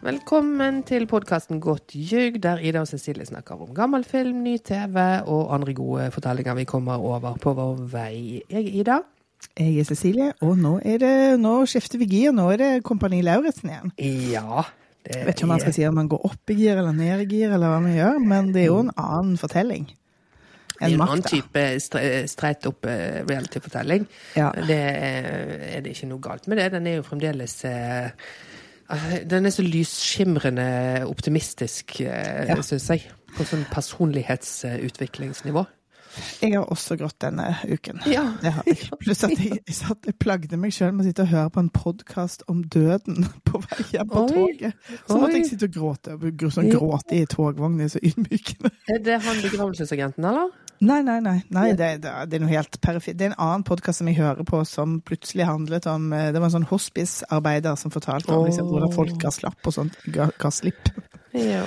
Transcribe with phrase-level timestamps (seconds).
[0.00, 4.96] Velkommen til podkasten Godt ljug, der Ida og Cecilie snakker om gammel film, ny TV
[5.28, 8.40] og andre gode fortellinger vi kommer over på vår vei.
[8.48, 8.96] Jeg er Ida.
[9.58, 12.32] Jeg er Cecilie, og nå, det, nå skifter vi gir.
[12.32, 13.92] Nå er det Kompani Lauritzen igjen.
[14.32, 14.64] Ja.
[15.04, 16.96] Det Jeg vet ikke om man skal si om man går opp i gir eller
[16.96, 19.90] ned i gir, eller hva man gjør, men det er jo en annen fortelling.
[20.80, 21.66] En en annen type
[22.32, 24.08] streit opp eh, reality-fortelling.
[24.40, 24.48] Ja.
[24.56, 25.34] Det er,
[25.76, 26.70] er det ikke noe galt med det.
[26.72, 28.08] Den er jo fremdeles eh,
[29.30, 30.66] Den er så lysskimrende
[31.06, 32.56] optimistisk, uh, Ja.
[32.62, 33.06] syns jeg.
[33.36, 35.66] På sånn personlighetsutviklingsnivå.
[36.42, 38.00] Jeg har også grått denne uken.
[38.10, 38.24] Ja.
[39.02, 41.62] Pluss at jeg, jeg, satt, jeg plagde meg sjøl med å sitte og høre på
[41.62, 44.32] en podkast om døden på vei hjem på Oi.
[44.32, 44.88] toget.
[45.06, 46.16] Så måtte jeg sitte og gråte.
[46.50, 48.72] Sånn gråte i togvogn er så ydmykende.
[48.90, 50.50] Er det han begravelsesagenten, eller?
[50.80, 51.36] Nei, nei, nei.
[51.52, 53.18] nei det, det, det er noe helt perifert.
[53.20, 56.40] Det er en annen podkast som jeg hører på, som plutselig handlet om eh, Det
[56.40, 59.98] var en sånn hospicearbeider som fortalte om liksom, hvordan folk ga slapp og sånt.
[60.14, 60.88] Ga, ga slipp.
[61.36, 61.66] Ja.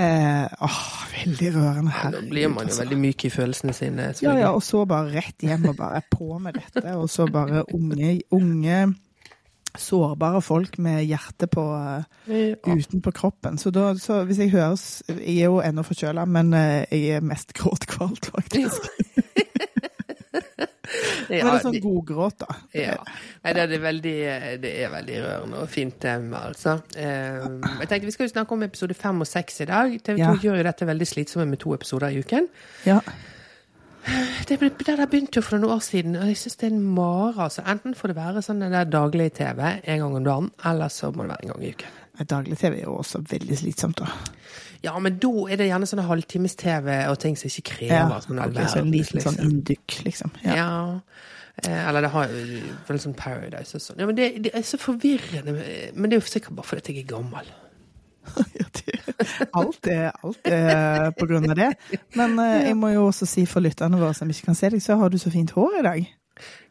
[0.00, 0.80] Eh, åh,
[1.12, 1.92] veldig rørende.
[2.16, 2.82] Da blir man jo altså.
[2.86, 4.08] veldig myk i følelsene sine.
[4.24, 6.96] Ja, ja, og så bare rett hjem og bare på med dette.
[6.96, 8.80] Og så bare unge, unge
[9.78, 11.64] sårbare folk med hjertet på
[12.28, 12.54] Ja.
[12.64, 13.58] utenpå kroppen.
[13.58, 17.20] Så, da, så hvis jeg høres Jeg er jo ennå forkjøla, men eh, jeg er
[17.26, 18.88] mest gråtkvalt, faktisk.
[21.24, 22.54] Men det Ja, er sånn godgråt, da.
[22.76, 22.94] Ja.
[23.42, 24.14] Nei, det, er det, veldig,
[24.62, 26.76] det er veldig rørende og fint tema, altså.
[26.94, 27.46] Eh,
[27.80, 29.94] jeg tenkte Vi skal jo snakke om episode fem og seks i dag.
[30.04, 30.34] TV 2 Ja.
[30.44, 32.46] gjør jo dette veldig slitsomme med to episoder i uken.
[32.86, 33.00] Ja.
[34.48, 36.74] Det, ble- det der begynte jo for noen år siden, og jeg syns det er
[36.76, 37.46] en mare.
[37.46, 37.62] Altså.
[37.70, 41.08] Enten får det være sånn det der daglig TV en gang om dagen, eller så
[41.14, 42.00] må det være en gang i uken.
[42.30, 44.06] Daglig-TV er jo også veldig slitsomt, da.
[44.84, 48.38] Ja, men da er det gjerne sånne halvtimes-TV og ting som ikke krever Ja, sånn
[48.44, 50.04] all en liten sånn liksom.
[50.06, 50.36] liksom.
[50.44, 50.54] Ja.
[50.60, 50.68] Ja.
[51.64, 53.98] Eh, Eller det har jo vel sånn Paradise og sånn.
[54.04, 55.56] Ja, men det, det er så forvirrende.
[55.96, 57.50] Men det er jo sikkert bare fordi jeg er gammel.
[59.54, 61.70] Alt, er, alt er på grunn av det.
[62.18, 64.82] Men eh, jeg må jo også si for lytterne våre som ikke kan se deg,
[64.84, 66.04] så har du så fint hår i dag.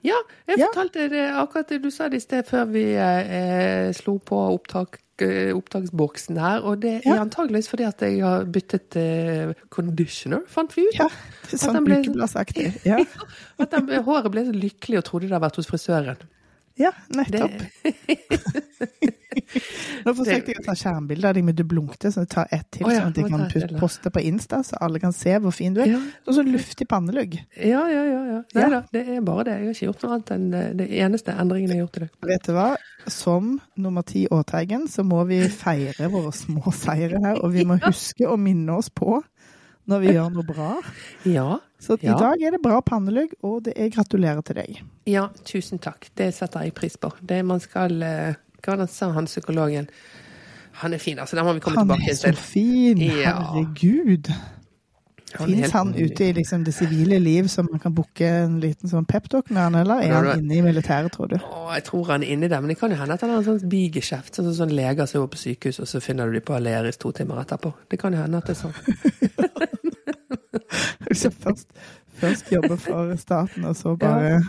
[0.04, 0.18] Ja,
[0.50, 0.68] jeg Ja.
[0.68, 5.00] fortalte det akkurat det du sa det i sted før vi eh, slo på opptak,
[5.24, 6.66] eh, opptaksboksen her.
[6.68, 7.22] Og det er Ja.
[7.24, 11.00] antageligvis fordi at jeg har byttet eh, conditioner, fant vi ut.
[11.00, 11.08] Ja,
[11.48, 13.00] det er sånn den ble- Ja.
[13.60, 16.18] At den, håret ble så lykkelig og trodde det hadde vært hos frisøren.
[16.80, 17.52] Ja, nettopp.
[20.04, 22.68] Nå forsøkte jeg å ta skjermbilde av deg men du blunkte, så jeg tar ett
[22.74, 23.80] til, Oh, ja, sånn at jeg kan da.
[23.82, 25.92] poste på Insta, så alle kan se hvor fin du er.
[25.94, 26.02] Ja.
[26.28, 27.38] Og så luftig pannelugg.
[27.58, 28.22] ja, ja, ja.
[28.34, 28.40] ja.
[28.54, 28.70] Nei Ja.
[28.70, 29.56] da, det er bare det.
[29.60, 32.04] Jeg har ikke gjort noe annet enn det, det eneste endringen jeg har gjort i
[32.06, 32.10] dag.
[32.34, 32.68] Vet du hva?
[33.08, 37.80] Som nummer ti Åteigen, så må vi feire våre små seire her, og vi må
[37.90, 39.22] huske å minne oss på
[39.92, 40.70] når vi gjør noe bra.
[41.28, 42.14] Ja, Så Ja.
[42.16, 44.82] i dag er det bra pannelugg, og det er gratulerer til deg.
[45.10, 46.08] ja, tusen takk.
[46.16, 47.12] Det setter jeg pris på.
[47.22, 49.90] Det man skal eh, Hva det han sa, han psykologen?
[50.80, 51.36] Han er fin, altså.
[51.36, 52.98] Den må vi komme Han tilbake er så fin!
[53.04, 53.34] Ja.
[53.52, 54.32] Herregud!
[55.36, 58.60] Han er Fins han ute i liksom det sivile liv, så man kan booke en
[58.62, 61.36] liten sånn peptalk med han, eller er han inne i militæret, tror du?
[61.42, 63.42] Å, jeg tror han er inni der, men det kan jo hende at han har
[63.42, 64.36] en sånn bigeskjeft.
[64.38, 67.12] Sånn sånn leger som jobber på sykehus, og så finner du dem på Aleris to
[67.12, 67.74] timer etterpå.
[67.90, 68.78] Det kan jo hende at det er sånn.
[71.08, 71.68] Hvis jeg først,
[72.22, 74.40] først jobber for staten, og så bare ja.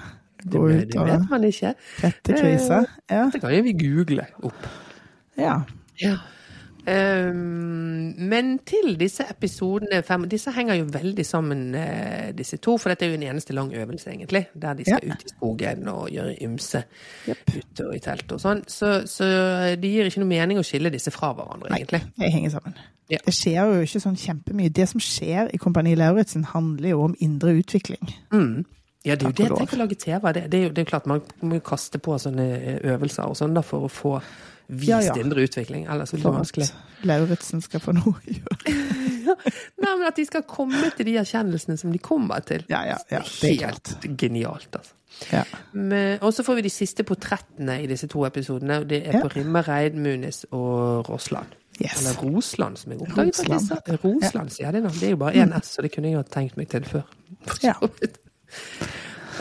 [0.50, 1.74] gå ut det og vet man ikke.
[2.00, 2.84] tette krisa.
[3.10, 3.26] Ja.
[3.32, 4.70] Det kan jo vi google opp.
[5.38, 5.60] ja.
[6.02, 6.16] Ja.
[6.86, 12.76] Ehm, men til disse episodene fem, Disse henger jo veldig sammen, eh, disse to.
[12.78, 14.46] For dette er jo en eneste lang øvelse, egentlig.
[14.54, 15.12] Der de skal Ja.
[15.14, 16.84] ut i skogen og gjøre ymse
[17.28, 17.38] yep.
[17.56, 18.64] ute og i telt og sånn.
[18.68, 19.24] Så, så
[19.80, 22.02] det gir ikke noe mening å skille disse fra hverandre, Nei, egentlig.
[22.18, 22.74] det henger sammen.
[23.10, 23.18] Ja.
[23.24, 24.72] Det skjer jo ikke sånn kjempemye.
[24.72, 28.14] Det som skjer i Kompani Lauritzen, handler jo om indre utvikling.
[28.32, 28.64] Mm.
[29.04, 30.32] Ja, det er jo det jeg tenker å lage TV.
[30.32, 33.52] Det, det, er jo, det er klart man må kaste på sånne øvelser og sånn
[33.54, 34.14] da for å få
[34.68, 35.14] vist Ja, ja.
[35.20, 35.86] indre utvikling.
[35.90, 36.68] Ellers blir det vanskelig.
[37.04, 38.74] Lauritzen skal få noe å gjøre.
[39.24, 42.64] Nei, men at de skal komme til de erkjennelsene som de kommer til.
[42.70, 44.94] Ja, ja, ja, det er Helt genialt, altså.
[45.30, 45.44] Ja.
[46.26, 48.80] Og så får vi de siste portrettene i disse to episodene.
[48.82, 51.52] og Det er på Rimmereid, Munis og Rossland.
[51.78, 52.00] Yes.
[52.00, 53.38] Eller Rosland, som jeg oppdaget.
[53.48, 53.70] Rosland.
[53.88, 54.90] ja, Rosland, sier det nå.
[54.94, 57.06] Det er jo bare én S, så det kunne jeg ha tenkt meg til før.
[57.46, 57.74] For Ja.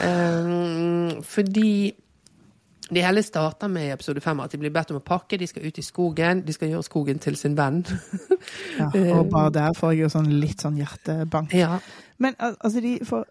[0.03, 1.93] Ehm, fordi
[2.89, 5.47] det hele starter med i episode fem at de blir bedt om å pakke, de
[5.47, 7.83] skal ut i skogen, de skal gjøre skogen til sin venn.
[8.75, 11.53] Ja, og bare der får jeg jo sånn litt sånn hjertebank.
[11.55, 11.77] ja.
[12.21, 13.23] Men al- altså, de får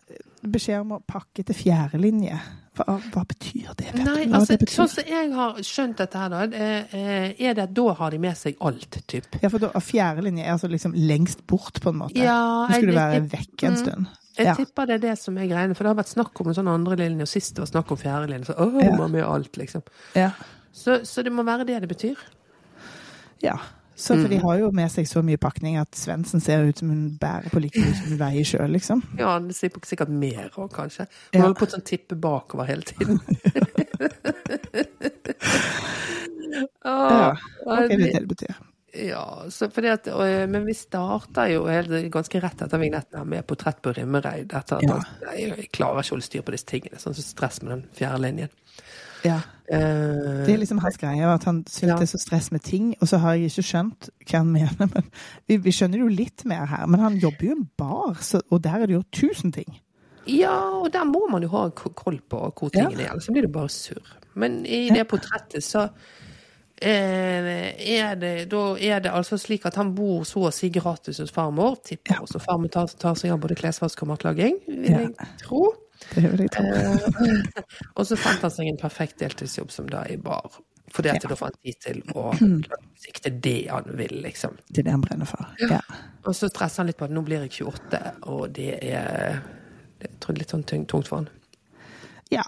[0.42, 2.38] beskjed om å pakke til fjerde linje.
[2.76, 3.90] Hva, hva betyr det?
[3.98, 4.74] Nei, altså, det betyr?
[4.78, 8.20] sånn som jeg har skjønt dette her, da, er er det at da har de
[8.22, 9.28] med seg alt, typ.
[9.42, 12.16] Ja, for da, fjerde linje er altså liksom lengst bort, på en måte.
[12.24, 12.40] Ja,
[12.70, 13.80] Nå skulle du være vekk en mm.
[13.84, 14.10] stund.
[14.36, 14.54] Jeg Ja.
[14.54, 16.68] tipper det er det som er greiene, for det har vært snakk om en sånn
[16.68, 19.06] andre linje, og sist det var snakk om fjerde linje, så åh, Ja.
[19.08, 19.82] med alt, liksom.
[20.14, 20.30] Ja.
[20.72, 22.16] Så, så det må være det det betyr.
[23.42, 23.56] ja.
[23.94, 24.42] Så for de Mm.
[24.42, 27.60] har jo med seg så mye pakning at Svendsen ser ut som hun bærer på
[27.60, 29.02] like mye som hun veier sjøl, liksom.
[29.18, 31.06] Ja, det sier sikkert mer òg, kanskje.
[31.32, 31.40] Ja.
[31.40, 33.20] Hun holder på å sånn tippe bakover hele tiden.
[36.84, 37.34] Ja,
[37.64, 38.54] Hva er det det- det betyr?
[38.92, 43.78] Ja, så at, og, men vi starta jo helt, ganske rett etter vignetten med portrett
[43.80, 44.52] på Rimmereid.
[44.52, 44.98] Etter at Ja.
[44.98, 47.00] han, jeg, klarer ikke å holde styr på disse tingene.
[47.00, 48.52] Sånn som stress med den fjerde linjen.
[49.24, 49.38] Ja.
[49.72, 51.96] Uh, Det er liksom hans greie, at han syns Ja.
[51.96, 52.94] det er så stress med ting.
[53.00, 55.08] Og så har jeg ikke skjønt hva han mener, men
[55.48, 56.86] vi, vi skjønner jo litt mer her.
[56.86, 59.78] Men han jobber jo i en bar, så, og der er det jo tusen ting.
[60.26, 62.84] Ja, og der må man jo ha koll på hvor Ja.
[62.90, 64.04] tingene er, ellers så blir det bare surr.
[64.34, 65.90] Men i det portrettet så eh,
[66.82, 71.30] er det, da er det altså slik at han bor så å si gratis hos
[71.34, 71.76] farmor.
[71.86, 74.98] Tipper også farmor tar, tar seg av både klesvask og matlaging, vil Ja.
[75.06, 75.14] jeg
[75.44, 75.62] tro.
[76.14, 76.64] Det vil jeg tro.
[76.66, 77.62] Eh,
[77.96, 80.50] og så fant han seg en perfekt deltidsjobb som da i bar.
[80.92, 81.28] Fordi at Ja.
[81.30, 82.32] da får han tid til å
[83.06, 84.58] sikte det han vil, liksom.
[84.76, 85.46] Er det han brenner for.
[85.60, 85.78] Ja.
[86.26, 89.40] Og så stresser han litt på at nå blir jeg 28, og det er
[90.02, 91.28] det jeg tror litt sånn tung- tungt for han.
[92.30, 92.42] ja.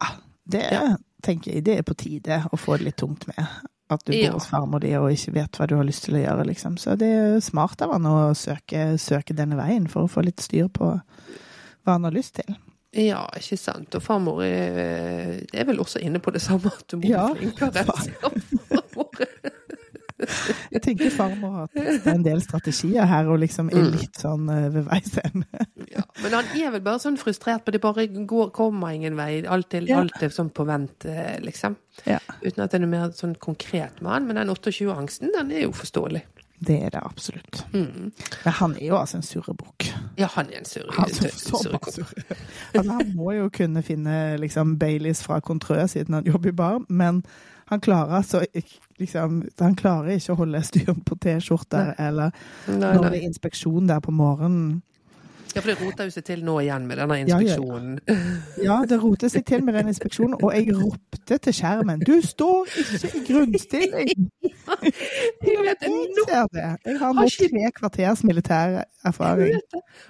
[0.46, 0.96] Det Ja.
[1.22, 3.46] tenker jeg det er på tide å få det litt tungt med.
[3.92, 6.22] At du bor hos farmor di og ikke vet hva du har lyst til å
[6.22, 6.78] gjøre, liksom.
[6.80, 10.40] Så det er smart av han å søke, søke denne veien for å få litt
[10.40, 12.56] styr på hva han har lyst til.
[12.96, 13.94] Ja, ikke sant.
[13.98, 17.50] Og farmor er, er vel også inne på det samme, at du må Ja, bli
[17.50, 17.84] flinkere.
[20.70, 24.68] Jeg tenker farmor har er en del strategier her, og liksom er litt sånn eh,
[24.74, 25.66] ved veis ende.
[25.90, 26.04] Ja.
[26.22, 29.42] Men han er vel bare sånn frustrert på det bare går, kommer ingen vei.
[29.46, 29.98] Alt er, Ja.
[30.04, 31.76] alt er sånn på vent, eh, liksom.
[32.06, 32.20] Ja.
[32.44, 34.26] Uten at det er noe mer sånn konkret med han.
[34.30, 36.22] Men den 28-angsten, den er jo forståelig.
[36.64, 37.64] Det er det absolutt.
[37.74, 38.12] Mm.
[38.44, 39.88] Men han er jo altså en surrebukk.
[40.16, 40.94] Ja, han er en surrebukk.
[40.96, 41.74] Han,
[42.72, 46.78] altså, han må jo kunne finne liksom, Baileys fra Contrø siden han jobber i bar,
[46.88, 47.24] men
[47.70, 48.44] han klarer altså
[48.98, 52.34] liksom, Han klarer ikke å holde styr på T-skjorter, eller
[52.68, 54.82] Nei, når det er inspeksjon der på morgenen.
[55.54, 57.98] Ja, for det roter jo seg til nå igjen med denne inspeksjonen.
[58.08, 58.62] ja, ja.
[58.64, 62.72] Ja, det roter seg til med den inspeksjonen, og jeg ropte til skjermen 'Du står
[62.82, 64.24] ikke i grunnstilling!'
[65.46, 66.66] Jeg vet Jeg ser det.
[66.86, 69.60] Jeg har nå tre kvarters militær erfaring.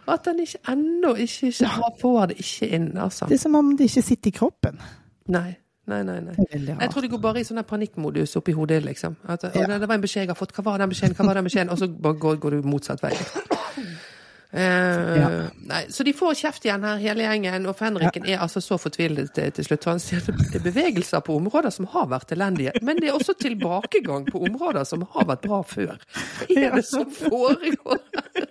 [0.08, 3.26] At han ikke ennå ikke, ikke får det ikke inn, altså.
[3.28, 4.80] Det er som om det ikke sitter i kroppen.
[5.28, 5.54] Nei.
[5.86, 6.34] Nei, nei, nei.
[6.48, 9.16] Jeg tror det går bare i sånn panikkmodus oppi hodet, liksom.
[9.28, 9.66] At, Ja.
[9.68, 10.54] det, det var en beskjed jeg har fått.
[10.56, 11.14] Hva var den beskjeden?
[11.18, 11.70] Hva var den beskjeden?
[11.74, 13.12] Og så går, går du motsatt vei.
[14.54, 15.28] Eh, Ja.
[15.66, 17.66] nei, så de får kjeft igjen her, hele gjengen.
[17.66, 19.84] Og Fenriken er altså så fortvilet til, til slutt.
[19.90, 22.72] Han sier at det er bevegelser på områder som har vært elendige.
[22.80, 25.98] Men det er også tilbakegang på områder som har vært bra før.
[26.46, 28.46] Hva er det som foregår her?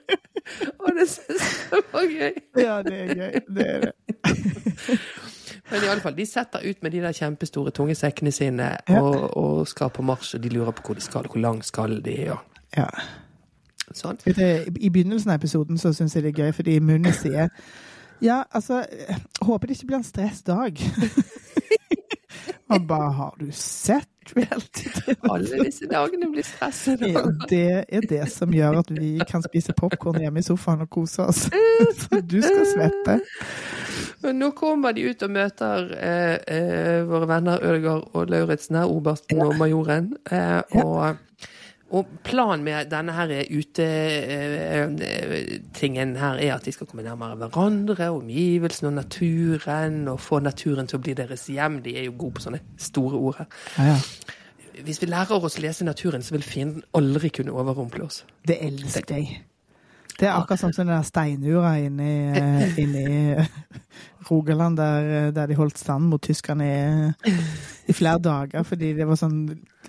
[0.83, 2.33] Og det synes jeg var gøy.
[2.59, 3.39] Ja, det er gøy.
[3.47, 3.94] Det er det.
[5.71, 9.01] Men i alle fall, de setter ut med de der kjempestore tunge sekkene sine Ja.
[9.01, 12.01] og, og skal på marsj, og de lurer på hvor de skal, hvor langt skal
[12.04, 12.38] de, og
[12.77, 12.88] Ja.
[13.94, 14.18] sånn.
[14.27, 17.50] I begynnelsen av episoden så syns jeg det er gøy, fordi Munni sier
[18.21, 18.86] Ja, altså
[19.42, 20.77] Håper det ikke blir en stressdag.
[22.71, 24.89] Han bare Har du sett reality?
[25.30, 27.09] Alle disse dagene blir stressende.
[27.12, 30.90] Ja, det er det som gjør at vi kan spise popkorn hjemme i sofaen og
[30.94, 31.45] kose oss.
[31.99, 33.19] Så du skal svette.
[34.23, 38.92] Men nå kommer de ut og møter eh, eh, våre venner Ødegaard og Lauritzen her,
[38.92, 40.13] obersten og majoren.
[40.31, 41.19] Eh, og,
[41.94, 44.16] og planen med denne her utetingen
[46.18, 50.97] her er at de skal komme nærmere hverandre, omgivelsene og naturen, og få naturen til
[50.97, 51.81] å bli deres hjem.
[51.85, 53.47] De er jo gode på sånne store ord her.
[53.78, 53.97] Ja, ja.
[54.83, 58.26] Hvis vi lærer oss å lese naturen, så vil fienden aldri kunne overrumple oss.
[58.47, 59.53] Det elsker jeg.
[60.19, 63.03] Det er akkurat sånn som den der steinura inne i, eh, inne i
[63.33, 63.47] eh,
[64.29, 66.73] Rogaland, der, eh, der de holdt stand mot tyskerne i,
[67.89, 69.39] i flere dager, fordi det var sånn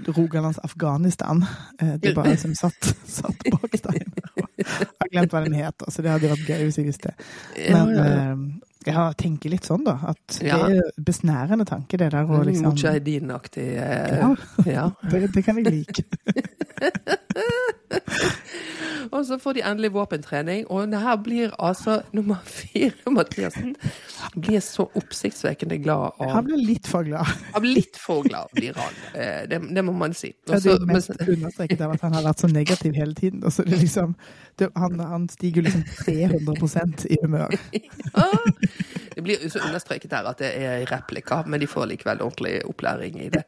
[0.08, 1.38] Rogalands Afghanistan.
[1.78, 4.22] De bare liksom satt, satt bak steiner.
[4.64, 7.10] Jeg har glemt hva den het, så det hadde vært gøy hvis jeg visste.
[7.68, 8.02] Men Ja, ja,
[8.88, 8.88] ja.
[8.88, 9.94] jeg tenker litt sånn, da.
[10.14, 14.32] At det er besnærende tanke, det der å liksom Mujahedin-aktig Ja.
[14.66, 14.86] ja.
[15.12, 16.02] det, det kan jeg like.
[19.14, 23.76] Og så får de endelig våpentrening, og det her blir altså nummer fire, Mathiasen.
[24.34, 27.30] Blir så oppsiktsvekkende glad av Han blir litt for glad.
[27.52, 28.98] Han blir litt for glad blir han.
[29.14, 30.32] Eh, Det, det må man si.
[30.48, 33.44] Også, det mest understreket av at han har vært så negativ hele tiden.
[33.44, 34.16] Og så det liksom,
[34.58, 37.54] det, han, han stiger liksom 300 i humør.
[38.16, 38.28] ja,
[39.14, 43.20] det blir så understreket her at det er replikker, men de får likevel ordentlig opplæring
[43.24, 43.44] i det.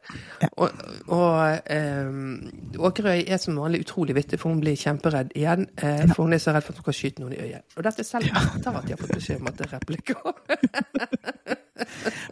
[0.57, 0.69] Og,
[1.07, 1.59] og
[2.07, 5.67] um, Åkerøy er som vanlig utrolig vittig, for hun blir kjemperedd igjen.
[5.77, 7.65] Eh, for hun er så redd for at hun kan skyte noen i øyet.
[7.77, 10.17] Og dette selv etter at de har fått beskjed om at det er replikker.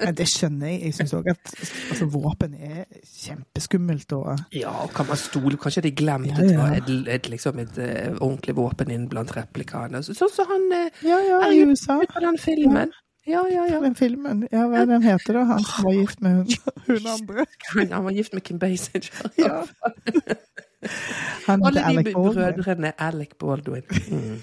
[0.01, 0.82] Men det skjønner jeg.
[0.88, 1.51] Jeg syns òg at
[1.92, 4.15] altså, våpen er kjempeskummelt.
[4.18, 6.80] Og Ja, og kan man stole Kanskje de glemte Ja, ja.
[6.80, 10.01] et, et, liksom et eh, ordentlig våpen inn blant replikaene.
[10.06, 12.00] Sånn som han eh, ja, ja, Er i USA.
[12.12, 12.92] på den filmen.
[12.94, 13.65] Ja, ja, ja.
[13.72, 13.79] ja.
[13.82, 14.48] Den filmen.
[14.51, 15.44] Ja, hva den heter da?
[15.50, 16.48] Han som var gift med hun,
[16.88, 17.46] hun andre.
[17.91, 19.10] Han var gift med Kim Basinger.
[19.38, 19.63] Ja.
[21.48, 22.36] Han Alle heter de Alec Baldwin.
[22.36, 23.84] brødrene Alec Baldwin.
[24.12, 24.41] Mm.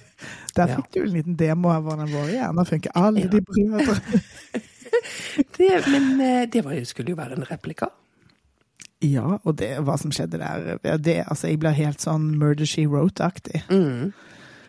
[0.57, 0.77] Der Ja.
[0.77, 2.91] fikk du en liten demo av hvordan våre hjerner funker.
[2.95, 3.27] Alle Ja.
[3.29, 4.01] de brødrene.
[5.57, 7.87] Det, men eh, det var, skulle jo være en replika.
[9.03, 12.85] Ja, og det, hva som skjedde der det, altså, Jeg blir helt sånn Murder She
[12.87, 13.63] Wrote-aktig.
[13.71, 14.13] Mm.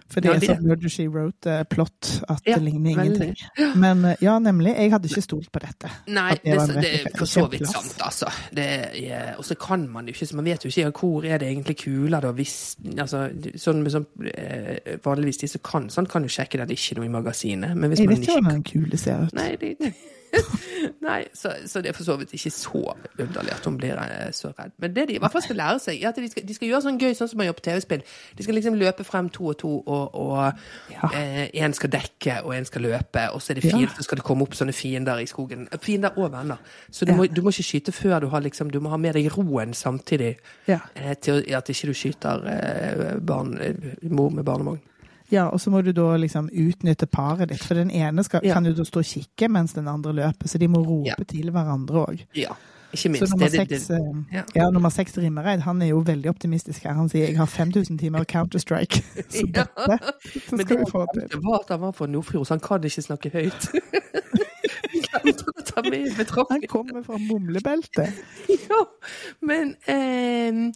[0.10, 3.36] For det Ja, er det- sånn Murder She Wrote-plott at Ja, det ligner veldig.
[3.36, 3.80] ingenting.
[3.80, 4.76] Men uh, ja, nemlig.
[4.78, 5.90] Jeg hadde ikke stolt på dette.
[6.08, 8.30] Nei, det det, det er for så vidt sant, altså.
[8.54, 8.68] Det
[9.10, 11.48] er- Og så kan man jo ikke, så man vet jo ikke hvor er det
[11.50, 12.32] egentlig kula, da.
[12.32, 16.78] Hvis, altså, sånn sånn, eh, vanligvis de som kan sånn, kan jo sjekke det, det
[16.78, 17.76] er ikke noe i magasinet.
[17.76, 19.34] Men hvis Jeg man vet ikke ikke hvordan den kule ser ut.
[19.34, 19.94] Nei, det,
[21.08, 22.82] Nei så, så det er for så vidt ikke så
[23.20, 24.72] underlig at hun blir eh, så redd.
[24.82, 26.68] Men det de i hvert fall skal lære seg, er at de skal, de skal
[26.72, 28.04] gjøre sånn gøy sånn som man gjør på TV-spill.
[28.38, 31.10] De skal liksom løpe frem to og to, og, og Ja.
[31.54, 33.88] én skal dekke, og en skal løpe, og så er det Ja.
[33.98, 35.68] så skal det komme opp sånne fiender i skogen.
[35.82, 36.58] Fiender og venner.
[36.92, 39.14] Så du, må, du må ikke skyte før du har liksom Du må ha med
[39.16, 40.36] deg roen samtidig
[40.68, 40.80] Ja.
[40.96, 43.74] eh, til at ikke du skyter eh, barn, eh,
[44.10, 44.82] mor med barnevogn.
[45.34, 47.64] Ja, og så må du da liksom utnytte paret ditt.
[47.66, 48.54] For den ene skal, Ja.
[48.54, 51.16] kan jo da stå og kikke mens den andre løper, så de må rope Ja.
[51.28, 52.22] til hverandre òg.
[52.38, 52.54] Ja.
[52.94, 53.32] Ikke Så minst.
[53.34, 53.98] nummer det- det- seks, eh,
[54.34, 54.44] ja.
[54.56, 56.94] ja, nummer seks Rimmereid, han er jo veldig optimistisk her.
[56.94, 59.02] Han sier 'jeg har 5000 timer Counter-Strike'.
[59.30, 59.64] Så Ja.
[59.64, 60.00] dette
[60.46, 61.28] så Men skal vi få til.
[61.30, 63.70] det var at han var fra Nordfjord, så han kan ikke snakke høyt.
[66.50, 68.14] Han kommer fra mumlebeltet.
[68.50, 68.82] Ja,
[69.42, 70.72] men eh,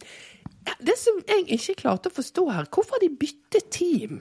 [0.84, 4.20] det som jeg ikke klarte å forstå her, hvorfor har de byttet team?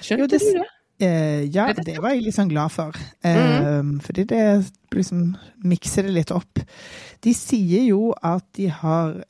[0.00, 0.66] Skjønte Jo, det- du det?
[0.98, 2.92] Eh, ja, det- var jeg litt sånn glad for.
[3.22, 6.58] Eh, Fordi det liksom mikser det litt opp.
[7.20, 9.22] De sier jo at de har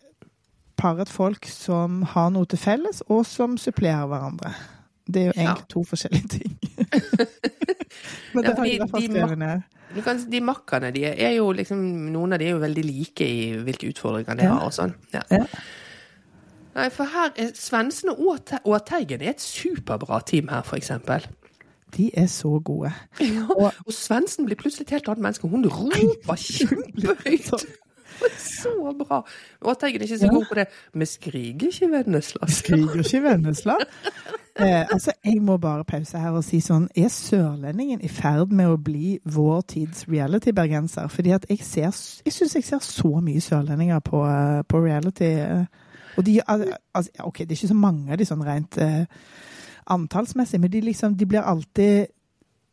[0.79, 4.55] paret folk som har noe til felles, og som supplerer hverandre.
[5.11, 5.55] Det er jo Ja.
[5.55, 6.59] egentlig to forskjellige ting.
[8.35, 9.63] Men Ja, det har fordi jeg i hvert fall de skrevet ned.
[10.05, 11.79] Kan, de makkene de er jo liksom
[12.13, 14.55] Noen av de er jo veldig like i hvilke utfordringer de Ja.
[14.55, 14.95] har og sånn.
[15.15, 15.23] Ja.
[16.77, 18.75] Nei, for her er Svendsen og Te- og
[19.23, 21.25] er et superbra team her, eksempel.
[21.97, 22.93] De er så gode.
[23.21, 25.49] Ja, Og- og Svendsen blir plutselig et helt annet menneske.
[25.49, 27.67] Hun roper kjempehøyt.
[28.39, 28.69] Så
[29.09, 29.23] bra.
[29.61, 30.67] Og er ikke så god på det.
[30.95, 32.47] Vi skriker ikke Vennesla.
[32.49, 33.75] Skriker ikke Vennesla.
[34.59, 38.71] Eh, altså, jeg må bare pause her og si sånn Er sørlendingen i ferd med
[38.73, 41.09] å bli vår tids reality-bergenser?
[41.13, 41.91] Fordi at jeg ser
[42.25, 45.25] Jeg syns jeg ser så mye sørlendinger på, eh, på reality.
[45.25, 45.65] eh.
[46.17, 49.05] Og de altså, OK, det er ikke så mange av de sånn rent uh,
[49.93, 52.07] antallsmessig, men de liksom De blir alltid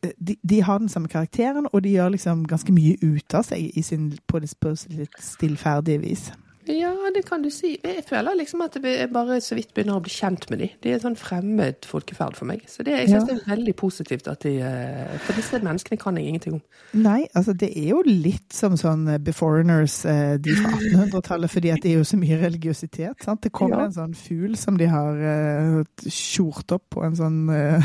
[0.02, 3.46] eh, de, de har den samme karakteren, og de gjør liksom ganske mye ut av
[3.46, 6.30] seg sin, på, på litt stillferdige vis.
[6.66, 7.74] Ja, det kan du si.
[7.84, 10.68] Jeg føler liksom at jeg bare så vidt begynner å bli kjent med de.
[10.82, 12.62] De er sånn fremmed folkeferd for meg.
[12.70, 13.34] Så det, jeg syns Ja.
[13.34, 16.62] det er veldig positivt at de eh, For disse menneskene kan jeg ingenting om.
[16.94, 21.70] Nei, altså det er jo litt som sånn eh, Beforeigners, eh, de fra 1800-tallet, fordi
[21.74, 23.22] at det er jo så mye religiøsitet.
[23.24, 23.42] sant?
[23.42, 23.84] Det kommer Ja.
[23.84, 27.38] en sånn fugl som de har kjort opp på en sånn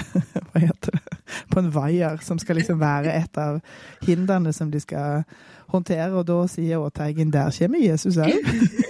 [0.50, 1.18] Hva heter det?
[1.52, 3.60] På en vaier, som skal liksom være et av
[4.08, 5.24] hindrene som de skal
[5.72, 6.12] håndtere.
[6.20, 8.34] Og da sier Åteigen 'der kommer Jesus òg'.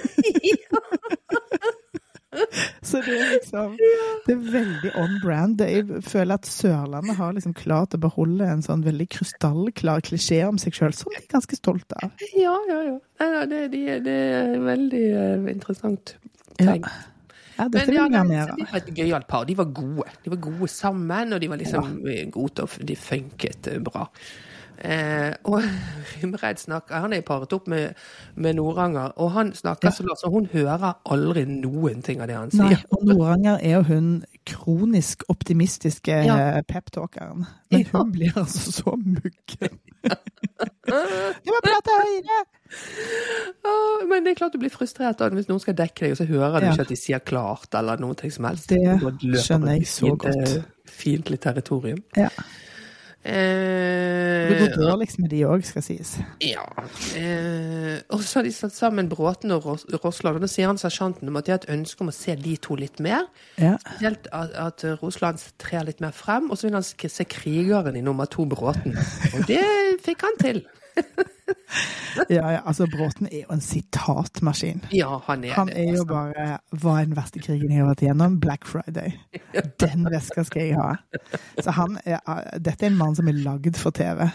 [2.89, 3.75] Så det er liksom
[4.25, 5.62] Det er veldig on brand.
[5.62, 10.57] Jeg føler at Sørlandet har liksom klart å beholde en sånn veldig krystallklar klisjé om
[10.62, 12.12] seg sjøl, som de er ganske stolte av.
[12.38, 12.98] Ja, ja, ja.
[13.19, 16.15] Nei, det, det er veldig eh, interessant.
[16.59, 16.74] Ja.
[16.74, 16.89] tegn.
[17.59, 18.59] Ja, dette Men vil ja, jeg ha mer av.
[18.59, 19.48] de var et gøyalt par.
[19.48, 20.12] De var gode.
[20.24, 21.98] De var gode sammen, og de var liksom
[22.31, 24.05] gode til å De funket eh, bra.
[24.81, 25.62] Eh, og
[26.13, 27.93] Rimreid snakker Han er paret opp med,
[28.36, 29.91] med Noranger, og han snakker Ja.
[29.91, 32.86] så lavt, så hun hører aldri noen ting av det han Nei, sier.
[32.95, 34.09] og Noranger er jo hun
[34.48, 36.38] kronisk optimistiske Ja.
[36.57, 37.45] eh, peptalkeren.
[37.71, 37.98] Men Ja.
[38.00, 39.79] hun blir altså så muggen.
[40.89, 42.39] Du må prate høyere!
[43.65, 46.25] Ah, men det er klart du blir frustrert hvis noen skal dekke deg, og så
[46.29, 46.71] hører du Ja.
[46.74, 48.69] ikke at de sier klart eller noe som helst.
[48.69, 48.79] Det
[49.43, 50.57] skjønner jeg så fint, godt.
[50.57, 52.01] eh, Fiendtlig territorium.
[52.17, 52.29] Ja.
[53.25, 56.13] Eh, Det går dårligst med de òg, skal sies.
[56.41, 56.63] Ja.
[57.19, 60.79] Eh, og så har de satt sammen Bråten og Ros- Rosland, og da sier han
[60.79, 63.27] sersjanten om at de har et ønske om å se de to litt mer.
[63.59, 63.75] Ja.
[63.83, 68.01] Spesielt at, at Rosland trer litt mer frem, og så vil han se krigeren i
[68.05, 68.95] nummer to, Bråten.
[69.35, 69.65] Og det
[70.05, 70.63] fikk han til.
[72.29, 74.82] ja, ja, altså Bråten er jo en sitatmaskin.
[74.96, 75.77] Ja, han er Han det.
[75.77, 76.10] er jo altså.
[76.12, 78.39] bare Hva er den verste krigen jeg har vært igjennom?
[78.44, 79.15] Black Friday.
[79.84, 80.91] Den veska skal jeg ha.
[81.62, 82.20] Så han er,
[82.60, 84.27] dette er en mann som er lagd for TV.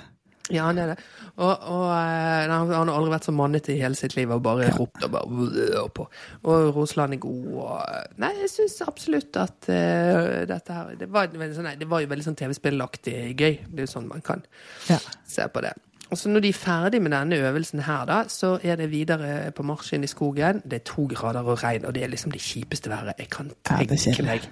[0.52, 0.97] Ja, han er det.
[1.40, 4.66] Og, og nei, han har aldri vært så mannete i hele sitt liv og bare
[4.76, 6.04] ropt og bare på.
[6.44, 11.09] Og Roseland er god og eh, Nei, jeg syns absolutt at uh, dette her det
[11.09, 13.56] var, veldig sånn, nei, det var jo veldig sånn TV-spillaktig gøy.
[13.71, 14.44] Det er jo sånn man kan
[14.92, 15.00] Ja.
[15.25, 15.73] se på det.
[16.11, 19.50] Og så når de er ferdig med denne øvelsen her, da, så er det videre
[19.56, 20.61] på marsj inn i skogen.
[20.64, 23.50] Det er to grader og regn, og det er liksom det kjipeste været jeg kan
[23.64, 24.49] tenke ja, meg.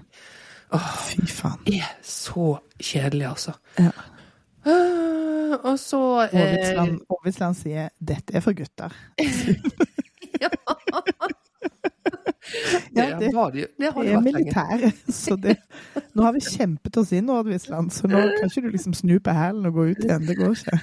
[0.73, 1.61] Fy faen.
[1.67, 3.53] Det er så kjedelig, altså.
[3.79, 3.91] Ja.
[4.65, 8.95] Ah, og så eh, Aavitsland Aavitsland sier 'dette er for gutter'.
[10.43, 10.49] Ja.
[12.97, 14.93] Ja, det, det- var det, det har det er lenge.
[15.13, 15.57] Så det,
[16.15, 19.31] nå har vi kjempet oss inn, Aavitsland, så nå kan ikke du liksom snu på
[19.31, 20.27] hælen og gå ut igjen.
[20.29, 20.81] Det går ikke.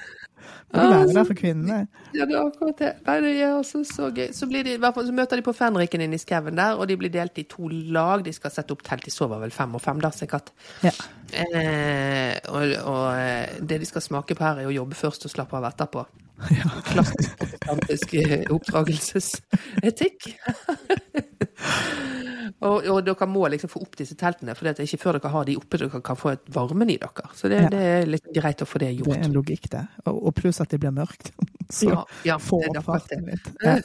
[0.70, 1.78] Må du være der for kvinnene.
[2.14, 2.90] Ja, det er akkurat det.
[3.06, 4.28] Nei, det er også så gøy.
[4.36, 6.86] Så, blir de, hvert fall, så møter de på Fenriken inne i skauen der, og
[6.90, 8.24] de blir delt i to lag.
[8.26, 9.06] De skal sette opp telt.
[9.06, 10.52] De sover vel fem og fem, da, sikkert.
[10.86, 10.94] Ja.
[11.30, 15.34] Eh, og, og eh, det de skal smake på her, er å jobbe først og
[15.34, 16.06] slappe av etterpå.
[16.60, 16.70] Ja.
[16.86, 20.28] Klassisk protestantisk eh, oppdragelsesetikk.
[22.66, 25.32] og, og dere må liksom få opp disse teltene, for det er ikke før dere
[25.34, 27.30] har de oppe dere kan få et varmen i dere.
[27.36, 27.70] Så det, Ja.
[27.72, 29.12] det er litt greit å få det gjort.
[29.12, 29.84] Det er en logikk det.
[30.06, 31.32] Og, og pluss at det blir mørkt.
[31.70, 33.46] Så Ja, ja, få det opp farten litt.
[33.62, 33.76] Ja.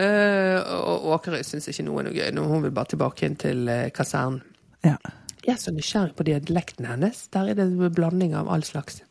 [0.00, 2.30] Eh, og Åkerøy syns ikke noe er noe gøy.
[2.32, 4.40] Nå, Hun vil bare tilbake inn til uh, kasernen.
[4.86, 4.96] Ja.
[5.44, 7.26] Jeg er så nysgjerrig på dialekten hennes.
[7.34, 9.02] Der er det en blanding av all slags.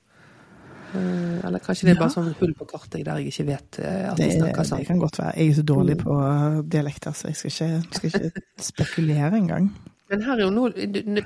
[0.94, 2.16] Eh, eller kanskje det er bare Ja.
[2.18, 4.86] sånn hull på kartet der jeg ikke vet eh, at Det, de snakker det sånn.
[4.86, 5.34] kan godt være.
[5.38, 9.72] Jeg er så dårlig på uh, dialekter, så jeg skal ikke, skal ikke spekulere engang.
[10.12, 10.68] Men her er jo nå,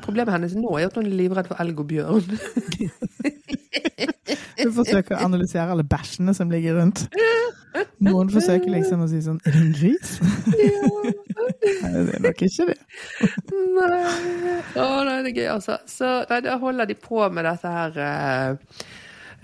[0.05, 2.24] problemet hennes nå er at hun er livredd for elg og bjørn.
[4.57, 7.03] Hun forsøker å analysere alle bæsjene som ligger rundt.
[8.03, 10.15] Noen forsøker liksom å si sånn Er det en gris?
[11.83, 12.77] Nei, det er nok ikke det.
[13.77, 14.01] Nei.
[14.81, 15.77] Å, nei, det er gøy, altså.
[15.89, 18.81] Så nei, da holder de på med dette her eh,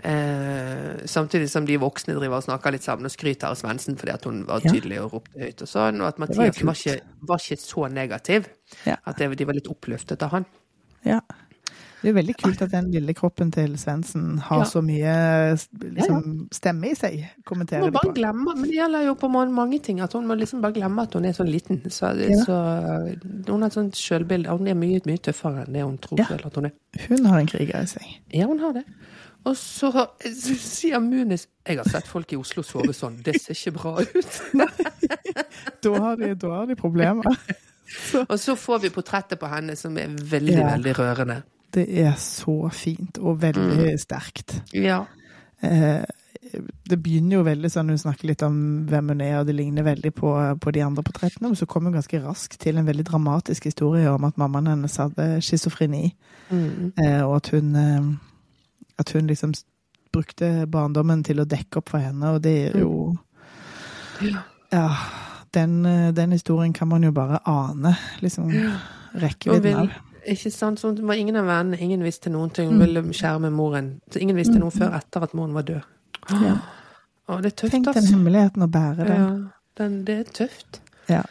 [0.04, 4.14] eh, Samtidig som de voksne driver og snakker litt sammen og skryter av Svendsen fordi
[4.16, 7.38] at hun var tydelig og ropte høyt og sånn, og at Mathias var ikke, var
[7.44, 8.48] ikke så negativ.
[8.88, 8.98] Ja.
[9.06, 10.46] At det, de var litt oppløftet av han.
[11.08, 11.22] Ja.
[12.04, 14.66] Det er veldig kult at den lille kroppen til Svendsen har Ja.
[14.68, 15.12] så mye
[15.80, 17.22] liksom, stemme i seg.
[17.48, 18.16] Kommenterer bare på.
[18.18, 20.02] glemme, men det gjelder jo på mange, mange ting.
[20.04, 21.80] At hun må liksom bare glemme at hun er sånn liten.
[21.88, 22.44] Så, Ja.
[22.44, 22.58] så
[23.48, 24.50] Hun har et sånt selvbilde.
[24.52, 26.26] Hun er mye, mye tøffere enn det hun tror Ja.
[26.26, 26.72] selv at hun er.
[27.08, 28.04] Hun har en kriger i seg.
[28.34, 28.84] Ja, hun har det.
[29.46, 33.18] Og så så sier Munis Jeg har sett folk i Oslo sove sånn.
[33.24, 34.42] Det ser ikke bra ut.
[35.84, 37.26] Da har de, da har de problemer.
[38.32, 40.70] Og så får vi portrettet på henne som er veldig, Ja.
[40.72, 41.42] veldig rørende.
[41.74, 44.56] Det er så fint og veldig sterkt.
[44.74, 45.02] Ja.
[45.62, 46.04] Eh,
[46.90, 49.84] det begynner jo veldig sånn, Hun snakker litt om hvem hun er, og det ligner
[49.88, 51.50] veldig på, på de andre portrettene.
[51.50, 54.98] Men så kommer hun ganske raskt til en veldig dramatisk historie om at mammaen hennes
[55.02, 56.14] hadde schizofreni.
[56.52, 56.94] Mm.
[56.98, 58.12] Eh, og at hun, eh,
[59.04, 59.54] at hun liksom
[60.14, 63.18] brukte barndommen til å dekke opp for henne, og det er jo
[64.72, 64.88] Ja.
[65.54, 68.50] Den, eh, den historien kan man jo bare ane, liksom.
[69.14, 69.90] Rekkevidden av.
[70.26, 70.80] ikke sant?
[70.82, 72.72] Sånn, det var ingen av vennene, ingen visste noen ting.
[72.72, 72.80] Mm.
[72.80, 74.00] Hun ville skjerme moren.
[74.10, 75.84] Så ingen visste noe før etter at moren var død.
[76.32, 76.56] Ja.
[77.28, 79.22] Å, det er tøft, Tenk den hemmeligheten å bære den.
[79.22, 79.30] Ja,
[79.80, 80.82] den, det er tøft.
[81.12, 81.22] Ja.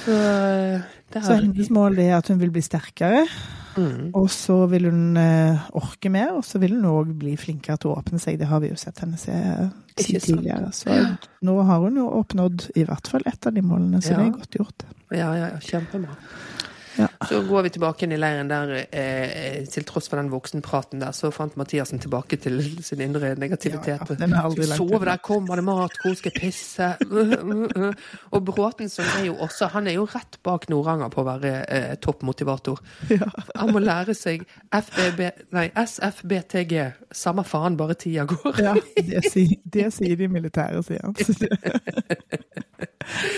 [0.00, 1.24] Så det er...
[1.26, 3.22] Så hennes mål er at hun vil bli sterkere,
[3.76, 4.10] mm.
[4.18, 7.92] og så vil hun eh, orke mer, og så vil hun òg bli flinkere til
[7.92, 8.38] å åpne seg.
[8.40, 9.36] Det har vi jo sett henne se
[10.00, 10.72] si tidligere.
[10.76, 10.94] Så
[11.46, 14.22] nå har hun jo oppnådd i hvert fall ett av de målene, så Ja.
[14.22, 14.86] det er godt gjort.
[15.10, 16.16] Ja, ja, ja, kjempebra.
[17.00, 17.08] Ja.
[17.28, 21.14] Så går vi tilbake inn i leiren der, eh, til tross for den voksenpraten der,
[21.16, 24.10] så fant Mathiasen tilbake til sin indre negativitet.
[24.10, 26.92] Ja, ja, Skal sove der, kommer det mat, hvor skal jeg pisse?
[28.34, 31.54] Og Bråten som er jo også, han er jo rett bak Noranger på å være
[31.66, 32.80] eh, toppmotivator.
[33.10, 33.28] Ja.
[33.56, 35.20] Han må lære seg FBB,
[35.56, 36.74] nei, SFBTG,
[37.12, 38.60] samme faen, bare tida går.
[38.60, 41.16] Ja, det, sier, det sier de militære, sier han.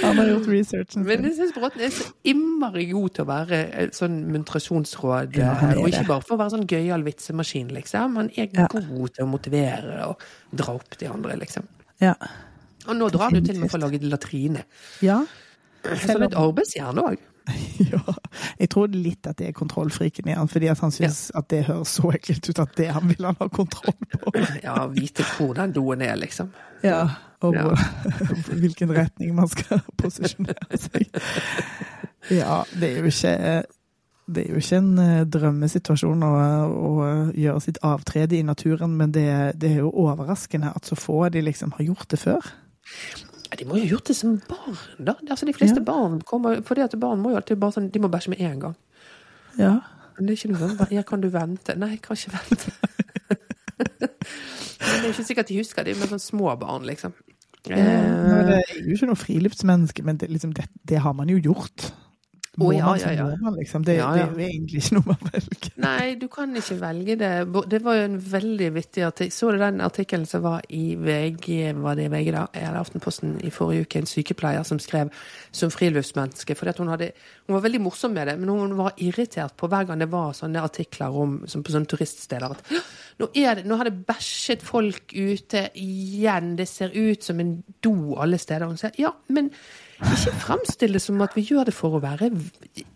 [0.03, 3.52] Han har gjort researchen Men jeg syns Bråten er så innmari god til å være
[3.53, 5.37] et sånn muntrasjonsråd.
[5.37, 8.17] Ja, og ikke bare for å være sånn gøyal vitsemaskin, liksom.
[8.17, 8.67] Han er Ja.
[8.73, 10.21] god til å motivere og
[10.55, 11.67] dra opp de andre, liksom.
[12.01, 12.15] Ja.
[12.89, 14.65] Og nå drar du til og med for å lage latrine.
[15.01, 15.25] ja.
[15.85, 17.19] Han er et arbeidsjern òg.
[17.93, 17.99] Ja,
[18.61, 21.65] jeg tror litt at det er kontrollfriken i han, fordi at han syns at det
[21.67, 24.31] høres så ekkelt ut at det han vil han ha kontroll på.
[24.63, 26.53] Ja, vite hvor den doen er, liksom.
[26.85, 27.09] Ja,
[27.43, 27.75] og Ja.
[28.63, 31.11] hvilken retning man skal posisjonere seg.
[32.31, 33.65] Ja, det er jo ikke
[34.33, 36.31] det er jo ikke en eh, drømmesituasjon å,
[36.71, 36.91] å
[37.35, 39.27] gjøre sitt avtrede i naturen, men det,
[39.61, 42.53] det er jo overraskende at så få av de liksom har gjort det før.
[43.51, 45.17] Ja, De må jo ha gjort det som barn, da.
[45.29, 45.85] Altså, de fleste Ja.
[45.91, 48.61] barn kommer det at barn må jo alltid bare sånn De må bæsje med en
[48.63, 48.77] gang.
[49.59, 49.75] Ja.
[50.17, 51.75] Men det er ikke noe sånn Ja, kan du vente?
[51.77, 52.73] Nei, jeg kan ikke vente.
[53.99, 57.13] det er ikke sikkert de husker det, men sånn små barn, liksom.
[57.69, 61.29] Ja, Eh, det er jo ikke noe friluftsmenneske, men det, liksom, det, det har man
[61.31, 61.93] jo gjort.
[62.53, 63.25] Å, oh, ja, man, ja, ja.
[63.25, 63.81] må man, liksom.
[63.81, 65.69] Det, det er egentlig ikke noe man velger.
[65.81, 67.31] Nei, du kan ikke velge det.
[67.73, 69.33] Det var jo en veldig vittig artikkel.
[69.33, 71.47] Så du den artikkelen som var i VG,
[71.81, 75.09] var det i VG da, eller Aftenposten i forrige uke, en sykepleier som skrev
[75.49, 76.53] som friluftsmenneske.
[76.59, 77.09] fordi hun, hadde,
[77.49, 80.37] hun var veldig morsom med det, men hun var irritert på hver gang det var
[80.37, 82.53] sånne artikler om, som på sånne turiststeder.
[82.53, 82.69] at
[83.23, 87.57] nå, er det, nå har det bæsjet folk ute igjen, det ser ut som en
[87.81, 88.69] do alle steder.
[88.69, 89.49] Hun sier ja, men
[90.03, 92.31] ikke framstill det som at vi gjør det for å være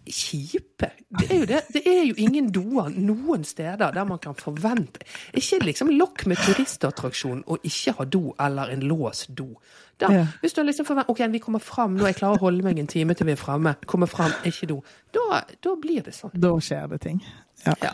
[0.07, 0.91] kjipe.
[1.21, 1.61] Det er jo, det.
[1.73, 5.07] Det er jo ingen doer noen steder der man kan forvente
[5.39, 9.53] Ikke liksom lokk med turistattraksjon og ikke ha do eller en låst do.
[9.97, 10.27] Da, Ja.
[10.43, 12.91] Hvis du liksom forventer ok, vi kommer fram, nå jeg klarer å holde meg en
[12.91, 14.83] time til vi er fremme, kommer fram, ikke do.
[15.15, 16.35] Da, da blir det sånn.
[16.35, 17.23] Da skjer det ting.
[17.65, 17.91] Ja, Ja.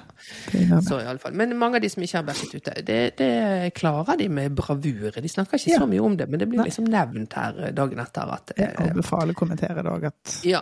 [0.81, 1.33] Så fall.
[1.35, 5.11] Men mange av de som ikke har bæsjet ute, det, det klarer de med bravur.
[5.15, 5.79] De snakker ikke Ja.
[5.79, 8.75] så mye om det, men det blir liksom nevnt her eh, dagen etter at Jeg
[8.79, 10.61] eh, anbefaler kommentere i dag at ja,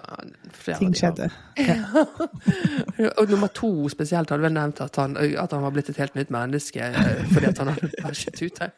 [0.78, 1.30] ting skjedde.
[1.58, 1.76] Ja.
[3.18, 6.14] Og nummer to spesielt hadde vel nevnt at han, at han var blitt et helt
[6.14, 8.70] nytt menneske eh, fordi at han hadde bæsjet ute.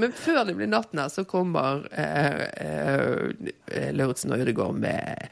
[0.00, 5.28] Men før det blir natten her, så kommer eh, eh, Lauritzen og Ødegaard med,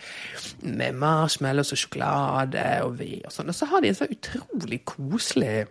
[0.62, 3.48] med marshmallows og sjokolade og ved og sånn.
[3.48, 5.62] Og så har de en så utrolig koselig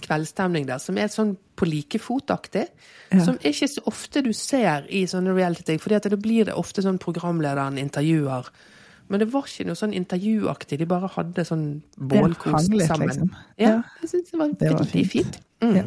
[0.00, 2.68] kveldsstemning der, som er sånn på like fotaktig.
[3.10, 3.24] Ja.
[3.26, 7.00] Som ikke så ofte du ser i sånne reality-ting, for da blir det ofte sånn
[7.02, 8.52] programlederen intervjuer.
[9.10, 11.66] Men det var ikke noe sånn intervjuaktig, de bare hadde sånn
[11.98, 13.08] bålkos sammen.
[13.10, 13.34] liksom.
[13.58, 13.82] Ja, Ja.
[14.06, 15.34] jeg var Det var veldig fint.
[15.34, 15.40] fint.
[15.60, 15.74] Mm.
[15.74, 15.82] Ja.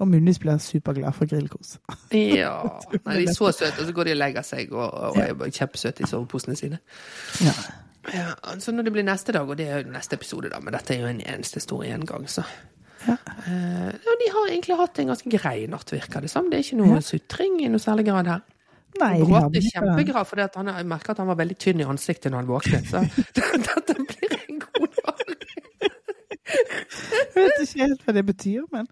[0.00, 1.76] Og Munnis blir superglad for grillkos.
[2.16, 2.54] Ja.
[3.06, 5.52] Nei, de er så søte, og så går de og legger seg og, og er
[5.52, 6.80] kjempesøte i soveposene sine.
[7.44, 7.54] Ja.
[8.14, 10.72] Ja, så når det blir neste dag, og det er jo neste episode, da, men
[10.72, 12.46] dette er jo en eneste stor gjengang, så
[13.06, 13.14] Ja.
[13.46, 16.50] Uh, ja, de har egentlig hatt en ganske grei natt, virker det som.
[16.50, 17.04] Det er ikke noe Ja.
[17.04, 18.42] sutring i noe særlig grad her.
[19.00, 21.86] Nei, de Bråte hadde er kjempeglad, for han, merker at han var veldig tynn i
[21.88, 22.90] ansiktet når han våknet.
[22.90, 23.00] Så
[23.68, 24.59] dette blir en.
[26.50, 28.86] Jeg vet ikke helt hva det betyr, men,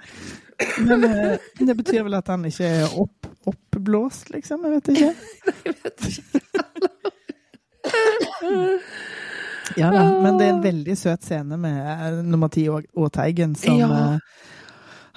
[0.87, 4.65] men eh, det betyr vel at han ikke er opp, oppblåst, liksom.
[4.69, 5.11] Jeg vet ikke.
[5.65, 6.45] Jeg vet ikke.
[9.79, 12.65] Ja da, men det er en veldig søt scene med eh, nummer ti
[13.15, 13.89] Teigen som Ja.
[14.15, 14.47] eh,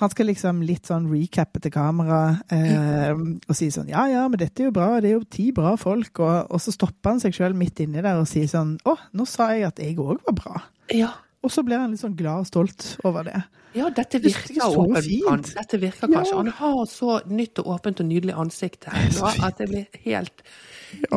[0.01, 2.19] Han skal liksom litt sånn recappe til kamera
[2.51, 5.51] eh, og si sånn Ja, ja, men dette er jo bra, det er jo ti
[5.55, 6.19] bra folk.
[6.19, 9.27] Og, og så stopper han seg sjøl midt inni der og sier sånn Å, nå
[9.29, 10.63] sa jeg at jeg òg var bra.
[10.93, 11.11] Ja.
[11.43, 13.39] Og så blir han litt sånn glad og stolt over det.
[13.73, 15.05] Ja, dette Det er virker så åpent.
[15.07, 15.53] fint.
[15.57, 16.33] Dette virker kanskje.
[16.35, 16.37] Ja.
[16.37, 20.43] Han har så nytt og åpent og nydelig ansikt her nå at jeg blir helt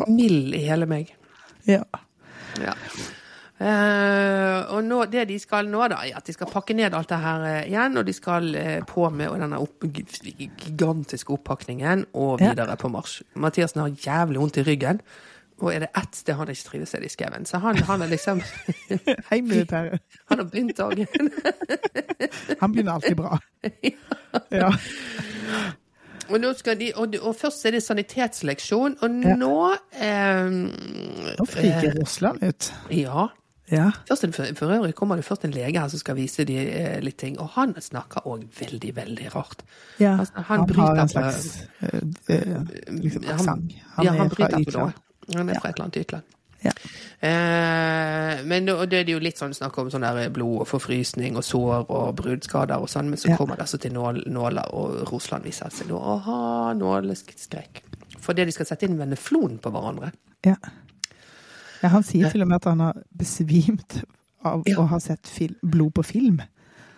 [0.07, 1.11] mild i hele meg.
[1.67, 1.83] Ja.
[2.63, 2.73] Ja.
[3.55, 7.07] Uh, og nå, det de skal nå, da, er at de skal pakke ned alt
[7.07, 12.41] det her uh, igjen, og de skal uh, på med denne opp, gigantiske oppakningen og
[12.43, 12.49] Ja.
[12.51, 13.21] videre på marsj.
[13.39, 14.99] Mathiassen har jævlig vondt i ryggen.
[15.63, 17.45] Og er det ett sted han ikke trives, er det i skauen.
[17.47, 18.41] Så han, han er liksom
[19.31, 20.01] Heimilitæret.
[20.29, 21.07] Han har begynt dagen.
[22.61, 23.37] Han begynner alltid bra.
[24.51, 24.71] Ja.
[26.29, 26.41] Og,
[26.79, 29.55] de, og, og først er det sanitetsleksjon, og nå
[30.01, 30.47] eh,
[31.37, 32.71] Nå friker Russland ut.
[32.91, 33.27] Ja.
[33.71, 33.91] Ja.
[34.09, 34.25] Først
[34.57, 37.37] for, øvrig kommer det først en lege her som skal vise de eh, litt ting,
[37.41, 39.63] og han snakker òg veldig, veldig rart.
[39.99, 40.17] ja.
[40.19, 43.73] Altså, han Han, bryter har en slags eh, eh, liksom, Ja, han- aksent.
[44.03, 44.93] ja, han er fra noe.
[45.33, 46.23] Han er fra et eller annet utland.
[46.65, 46.71] Ja.
[47.21, 51.35] Eh, men da- det er jo litt sånn snakk om sånn der blod og forfrysning
[51.37, 53.37] og sår og bruddskader og sånn, men så Ja.
[53.37, 57.81] kommer det altså til nål, nåler, og Russland viser seg nå å ha nåleskrekk.
[58.19, 60.11] Fordi de skal sette inn veneflon på hverandre.
[60.45, 60.55] Ja.
[61.83, 61.89] ja.
[61.89, 64.03] Han sier til og med at han har besvimt
[64.43, 66.41] av å ha sett fil blod på film.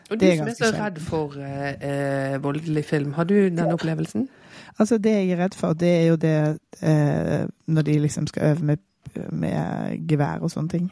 [0.09, 4.29] Og du som er så redd for eh, eh, voldelig film, har du den opplevelsen?
[4.77, 6.35] Altså, det jeg er redd for, det er jo det
[6.81, 8.77] eh, når de liksom skal øve med,
[9.31, 10.89] med gevær og sånne ting.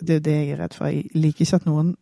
[0.00, 0.90] Det er jo det jeg er redd for.
[0.90, 1.94] Jeg liker ikke at noen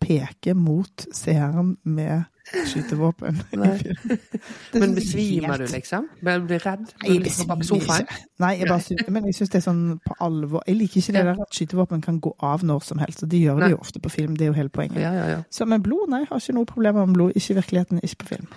[0.00, 2.22] peker mot seeren med
[2.66, 3.42] skytevåpen.
[4.72, 6.08] Men er besvimer du, liksom?
[6.20, 6.86] Blir du redd?
[7.02, 8.18] Nei, jeg bak besvimer ikke.
[8.42, 10.64] Nei, jeg bare synes, men jeg syns det er sånn på alvor.
[10.66, 13.24] Jeg liker ikke det der at skytevåpen kan gå av når som helst.
[13.26, 14.38] Og de gjør de det jo ofte på film.
[14.38, 15.02] Det er jo hele poenget.
[15.04, 15.42] Ja, ja, ja.
[15.52, 17.36] Så med blod, nei, jeg har ikke noe problemer med blod.
[17.36, 18.48] Ikke i virkeligheten, ikke på film.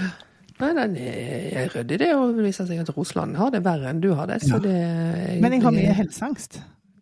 [0.60, 2.10] Nei, den er ryddig, det.
[2.16, 4.42] Og det viser seg at Russland har det verre enn du har det.
[4.44, 4.58] Så Ja.
[4.66, 6.60] det Men jeg har mye helseangst.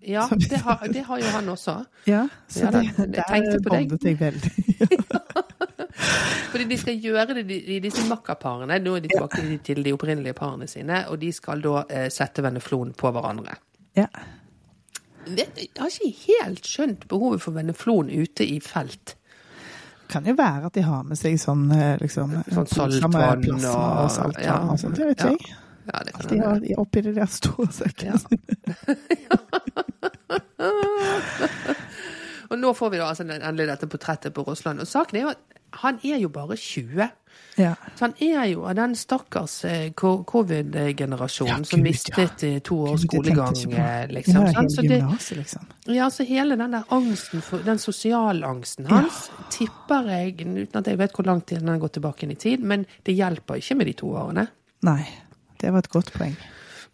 [0.09, 1.75] Ja, det har, det har jo han også.
[2.09, 4.53] Ja, så Ja det, det, der bondet jeg veldig.
[6.49, 8.79] Fordi de skal gjøre det i disse makkaparene.
[8.81, 12.43] Nå er de tilbake til de opprinnelige parene sine, og de skal da eh, sette
[12.45, 13.59] veneflon på hverandre.
[13.99, 14.07] Ja.
[15.29, 19.18] Jeg har ikke helt skjønt behovet for veneflon ute i felt.
[20.09, 24.11] Kan jo være at de har med seg sånn eh, liksom Sånn saltvann og- og
[24.11, 24.59] saltvann ja.
[24.73, 24.97] og sånt.
[24.97, 25.31] Det vet Ja.
[25.35, 25.39] jeg.
[25.89, 28.19] Ja, det Alt de har de oppi de der store sekkene.
[32.51, 34.81] Og nå får vi da altså endelig dette portrettet på Rossland.
[34.81, 35.43] Og saken er jo at
[35.83, 37.09] han er jo bare 20.
[37.59, 37.75] Ja.
[37.97, 42.61] Så han er jo av den stakkars eh, covid-generasjonen Ja, som mistet ja.
[42.65, 44.45] to års skolegang, eh, liksom.
[44.47, 44.65] Ja?
[44.71, 45.01] Så det,
[45.37, 45.65] liksom.
[45.87, 51.01] ja, så hele den der angsten, for, den sosialangsten hans, tipper jeg, uten at jeg
[51.01, 53.81] vet hvor lang tid den har gått tilbake inn i tid, men det hjelper ikke
[53.81, 54.47] med de to årene.
[54.87, 55.03] Nei,
[55.59, 56.39] det var et godt poeng.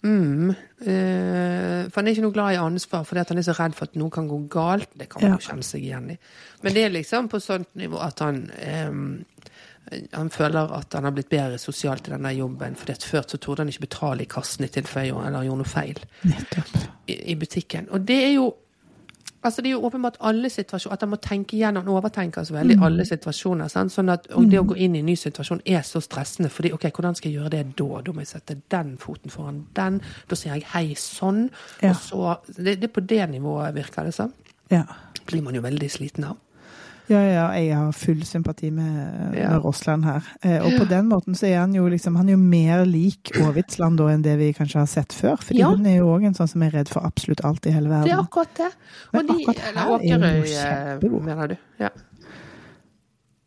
[0.05, 0.50] Mm.
[0.85, 3.88] Eh, for han er ikke noe glad i ansvar, fordi han er så redd for
[3.88, 4.90] at noe kan gå galt.
[4.96, 6.18] Det kan man jo kjenne seg igjen i.
[6.64, 8.90] Men det er liksom på sånt nivå at han eh,
[10.12, 12.77] han føler at han har blitt bedre sosialt i denne jobben.
[12.77, 16.01] fordi Før så torde han ikke betale i kassen i tilfelle eller gjorde noe feil
[17.07, 17.88] i, i butikken.
[17.90, 18.55] Og det er jo
[19.44, 22.55] Altså Det er jo åpenbart alle situasjoner, at han må tenke igjennom, han overtenker så
[22.55, 23.68] veldig alle situasjoner.
[23.68, 23.92] Sant?
[23.92, 26.70] Sånn at, og det å gå inn i en ny situasjon er så stressende, fordi
[26.73, 28.01] ok, hvordan skal jeg gjøre det da?
[28.07, 31.51] Da må jeg sette den foten foran den, da sier jeg hei sånn.
[31.83, 31.92] Ja.
[31.92, 34.33] Og så, det, det er på det nivået, virker det som.
[34.73, 34.87] Ja.
[35.29, 36.40] Blir man jo veldig sliten av.
[37.09, 39.51] Ja, ja, jeg har full sympati med, Ja.
[39.51, 40.23] med Rossland her.
[40.43, 43.31] Eh, og på den måten så er han jo liksom Han er jo mer lik
[43.43, 45.37] Aavitsland da enn det vi kanskje har sett før.
[45.37, 45.69] Fordi Ja.
[45.69, 48.05] hun er jo òg en sånn som er redd for absolutt alt i hele verden.
[48.09, 48.73] Det er akkurat det.
[49.12, 51.21] Men de, akkurat her eller er hun Åkerøy, kjempegod.
[51.21, 51.57] eh, mener du?
[51.81, 51.88] Ja.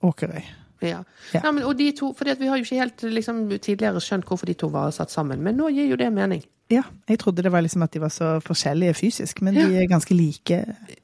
[0.03, 0.43] Åkerøy.
[0.81, 0.99] Ja.
[1.33, 1.41] Ja.
[1.43, 4.45] Nei, men, og de to, fordi Vi har jo ikke helt liksom, tidligere skjønt hvorfor
[4.45, 6.43] de to var satt sammen, men nå gir jo det mening.
[6.69, 9.85] Ja, jeg trodde det var liksom at de var så forskjellige fysisk, men de er
[9.87, 10.57] ganske like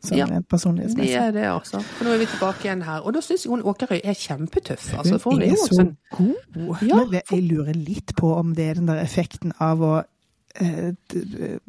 [0.04, 0.26] sånn Ja.
[0.28, 0.44] personlighetsmessig.
[0.44, 1.16] Det personlighetsmessig.
[1.16, 1.80] er det, også.
[1.84, 3.00] For nå er vi tilbake igjen her.
[3.08, 4.90] Og da syns jeg hun Åkerøy er kjempetøff.
[4.98, 6.82] Altså, Hun er jo så sånn god.
[6.84, 6.96] Ja.
[7.06, 10.04] Men jeg lurer litt på om det er den der effekten av å
[10.60, 10.92] eh,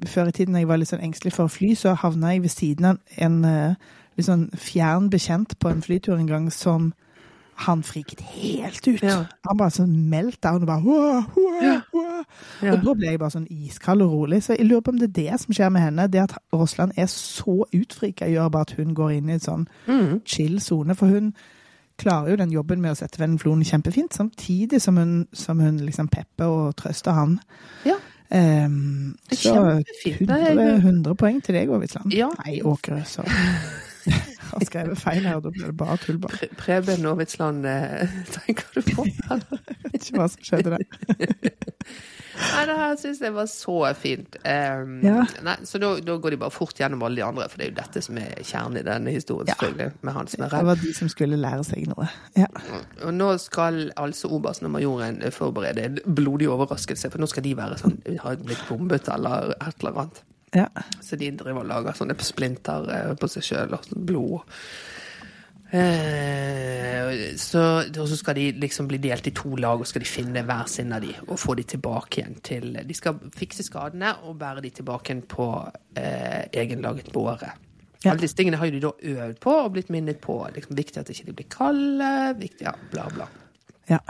[0.06, 2.42] Før i tiden da jeg var litt sånn engstelig for å fly, så havna jeg
[2.42, 3.74] ved siden av en eh,
[4.18, 6.92] litt sånn fjern bekjent på en flytur en gang som
[7.56, 9.02] han friket helt ut.
[9.02, 9.24] Ja.
[9.46, 12.22] Han bare sånn meltdown og bare «Hua, hua, hua».
[12.62, 12.74] Ja.
[12.74, 14.42] Og da ble jeg bare sånn iskald og rolig.
[14.44, 16.08] Så jeg lurer på om det er det som skjer med henne.
[16.10, 19.68] Det at Rossland er så utfrika, gjør bare at hun går inn i en sånn
[19.86, 20.24] mm.
[20.26, 20.96] chill sone.
[20.98, 21.30] For hun
[22.00, 25.78] klarer jo den jobben med å sette vennen floen kjempefint, samtidig som hun, som hun
[25.84, 27.38] liksom pepper og trøster han.
[27.86, 28.00] Ja.
[28.34, 30.26] Um, så kjempefint.
[30.26, 32.14] Det er 100, 100 poeng til deg, Aavitsland.
[32.16, 32.32] Ja.
[32.42, 33.26] Nei, Åkerø, så
[34.54, 36.18] Jeg skrev feil her, og da blir det bare tull.
[36.22, 39.06] Pre- Preben Aavitsland, eh, tenker du på?
[39.08, 39.40] Jeg
[39.92, 41.54] vet ikke hva som skjedde der.
[42.34, 44.36] Nei, det her syns jeg var så fint.
[44.42, 45.20] Um, Ja.
[45.46, 47.70] nei, så da, da går de bare fort gjennom alle de andre, for det er
[47.70, 49.54] jo dette som er kjernen i denne historien, Ja.
[49.60, 52.08] selvfølgelig, med han som er Det var de som skulle lære seg noe.
[52.38, 52.48] Ja.
[53.06, 57.54] Og nå skal altså obersten og majoren forberede en blodig overraskelse, for nå skal de
[57.58, 60.22] være sånn Har blitt bombet eller et eller annet.
[60.54, 60.68] Ja.
[61.02, 64.58] Så de driver og lager sånne splinter eh, på seg sjøl og sånn blod.
[65.74, 70.10] Eh, så, og så skal de liksom bli delt i to lag, og skal de
[70.10, 74.12] finne hver sin av de og få de tilbake igjen til De skal fikse skadene
[74.22, 75.48] og bære de tilbake igjen på
[75.98, 77.50] eh, egenlaget båre.
[78.04, 78.12] Ja.
[78.12, 80.36] Alle disse tingene har de da øvd på og blitt minnet på.
[80.54, 83.30] Liksom, viktig at de ikke blir kalde, viktig, ja, bla, bla.
[83.90, 84.02] ja.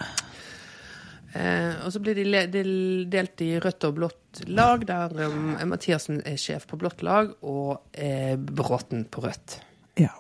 [1.35, 2.65] Eh, og så blir de, de
[3.11, 7.81] delt i rødt og blått lag, der um, Mathiassen er sjef på blått lag, og
[7.93, 9.59] eh, Bråten på rødt.
[9.99, 10.13] Ja.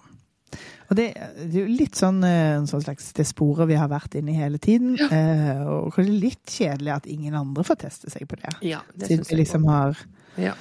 [0.90, 1.06] Og det,
[1.38, 4.34] det er jo litt sånn eh, en sånn slags det sporet vi har vært inne
[4.34, 4.98] i hele tiden.
[4.98, 8.56] Eh, og kanskje litt kjedelig at ingen andre får teste seg på det.
[8.66, 9.98] Ja, det Siden vi liksom har
[10.40, 10.56] Ja.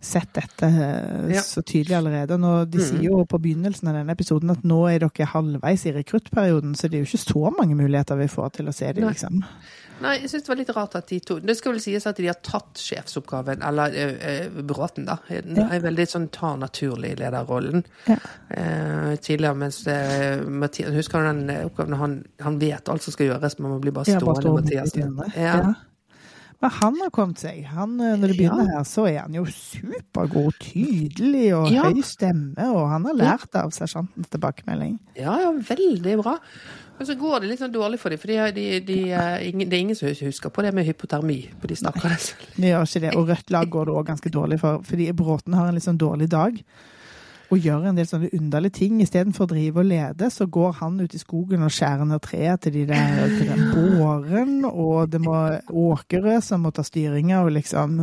[0.00, 1.42] Sett dette eh, Ja.
[1.42, 2.36] så tydelig allerede.
[2.36, 5.86] Og nå, de sier jo på begynnelsen av denne episoden at nå er dere halvveis
[5.90, 8.92] i rekruttperioden, så det er jo ikke så mange muligheter vi får til å se
[8.92, 9.12] dem, Nei.
[9.16, 9.42] liksom.
[9.98, 12.16] Nei, jeg syns det var litt rart at de to Det skal vel sies at
[12.22, 14.12] de har tatt sjefsoppgaven, eller eh,
[14.46, 15.16] eh, Bråten, da.
[15.28, 17.82] Den er veldig sånn tar naturlig lederrollen.
[18.06, 18.20] Ja.
[18.54, 22.14] Eh, tidligere, mens eh, Mathias Husker du den oppgaven han,
[22.46, 24.94] han vet alt som skal gjøres, men man blir bare stående, Mathias.
[24.94, 25.10] Ja.
[25.34, 25.74] Ja.
[26.60, 27.60] Men han har kommet seg.
[27.70, 31.84] Han, eh, når det begynner her, så er han jo supergod, tydelig og Ja.
[31.86, 34.98] høy stemme, og han har lært av sersjantens tilbakemelding.
[35.16, 36.38] Ja, ja, veldig bra.
[36.98, 39.68] Men så går det litt sånn dårlig for dem, for de, de, de, eh, ingen,
[39.70, 42.10] det er ingen som husker på det med hypotermi på de snakker
[42.56, 43.14] Det gjør ikke det.
[43.14, 45.98] Og rødt lag går det òg ganske dårlig for, fordi Bråten har en litt sånn
[46.00, 46.58] dårlig dag.
[47.48, 48.98] Og gjør en del sånne underlige ting.
[49.00, 52.64] Istedenfor å drive og lede, så går han ut i skogen og skjærer ned treet
[52.64, 57.54] til de der til den båren, og det må Åkerø som må ta styringa og
[57.56, 58.02] liksom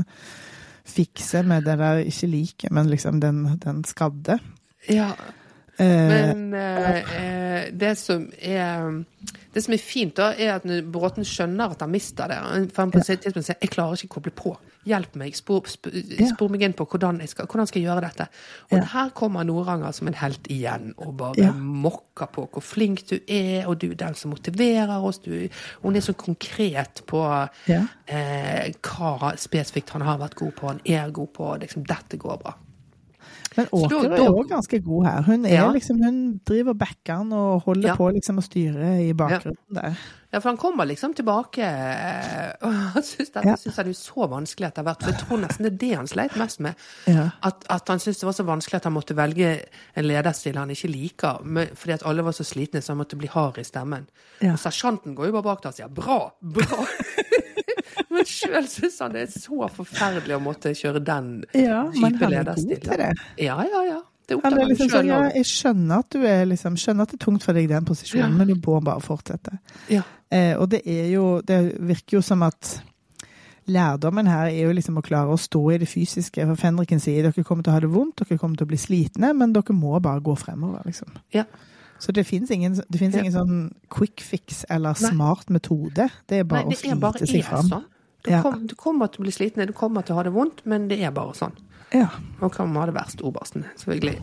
[0.86, 4.39] fikse med det der ikke like, men liksom den, den skadde.
[4.89, 5.12] Ja.
[5.79, 7.15] Eh, Men eh,
[7.65, 9.03] eh, det som er
[9.53, 12.81] det som er fint, da, er at når Bråten skjønner at han mister det For
[12.83, 14.57] han på et tidspunkt sier 'Jeg klarer ikke å koble på.
[14.85, 15.35] Hjelp meg.
[15.35, 15.91] Spor, spor,
[16.35, 18.27] spor meg inn på hvordan jeg skal, hvordan skal jeg gjøre dette.'
[18.71, 18.83] Og Ja.
[18.83, 21.51] her kommer Noranger som en helt igjen og bare Ja.
[21.51, 25.17] mokker på hvor flink du er, og du er den som motiverer oss.
[25.19, 25.47] Du,
[25.81, 27.88] hun er så konkret på Ja.
[28.07, 30.67] eh, hva spesifikt han har vært god på.
[30.67, 32.53] Han er god på liksom, 'Dette går bra'.
[33.55, 35.21] Men Åker er òg ganske god her.
[35.23, 35.69] Hun, Ja.
[35.71, 37.95] liksom, hun driver backeren og holder Ja.
[37.95, 39.95] på liksom å styre i bakgrunnen der.
[40.33, 43.55] Ja, for han kommer liksom tilbake eh, og syns dette Ja.
[43.55, 45.01] synes han er så vanskelig etter hvert.
[45.05, 46.75] For jeg tror nesten det er det han sleit mest med.
[47.07, 47.29] Ja.
[47.41, 49.53] At, at han syntes det var så vanskelig at han måtte velge
[49.95, 51.39] en lederstil han ikke liker,
[51.75, 54.09] fordi at alle var så slitne, så han måtte bli hard i stemmen.
[54.41, 54.51] Ja.
[54.57, 56.85] Og sersjanten går jo bare bak der og sier 'bra, bra'.
[58.15, 62.34] men sjøl syns han det er så forferdelig å måtte kjøre den Ja, type er
[62.39, 62.89] lederstil.
[63.38, 64.01] Ja, ja, ja.
[64.25, 67.06] Det oppdager er han liksom sånn, sjøl ja, jeg skjønner at du er liksom, skjønner
[67.06, 68.38] at det er tungt for deg i den posisjonen, Ja.
[68.39, 69.60] men du må bare fortsette.
[69.93, 70.01] Ja.
[70.34, 72.80] Eh, og det er jo Det virker jo som at
[73.67, 76.43] lærdommen her er jo liksom å klare å stå i det fysiske.
[76.51, 78.78] For Fenriken sier dere kommer til å ha det vondt, dere kommer til å bli
[78.82, 81.15] slitne, men dere må bare gå fremover, liksom.
[81.34, 81.45] Ja.
[81.97, 85.10] Så det fins ingen, det ingen sånn quick fix eller Nei.
[85.13, 86.10] smart metode.
[86.28, 87.69] Det er bare Nei, det å slite seg fram.
[87.69, 87.86] sånn.
[88.25, 88.41] Du, Ja.
[88.41, 90.88] kom, du kommer til å bli sliten, du kommer til å ha det vondt, men
[90.89, 91.53] det er bare sånn.
[91.93, 92.07] Ja.
[92.41, 93.65] Og kan man ha det verst, obersten.
[93.77, 94.17] Selvfølgelig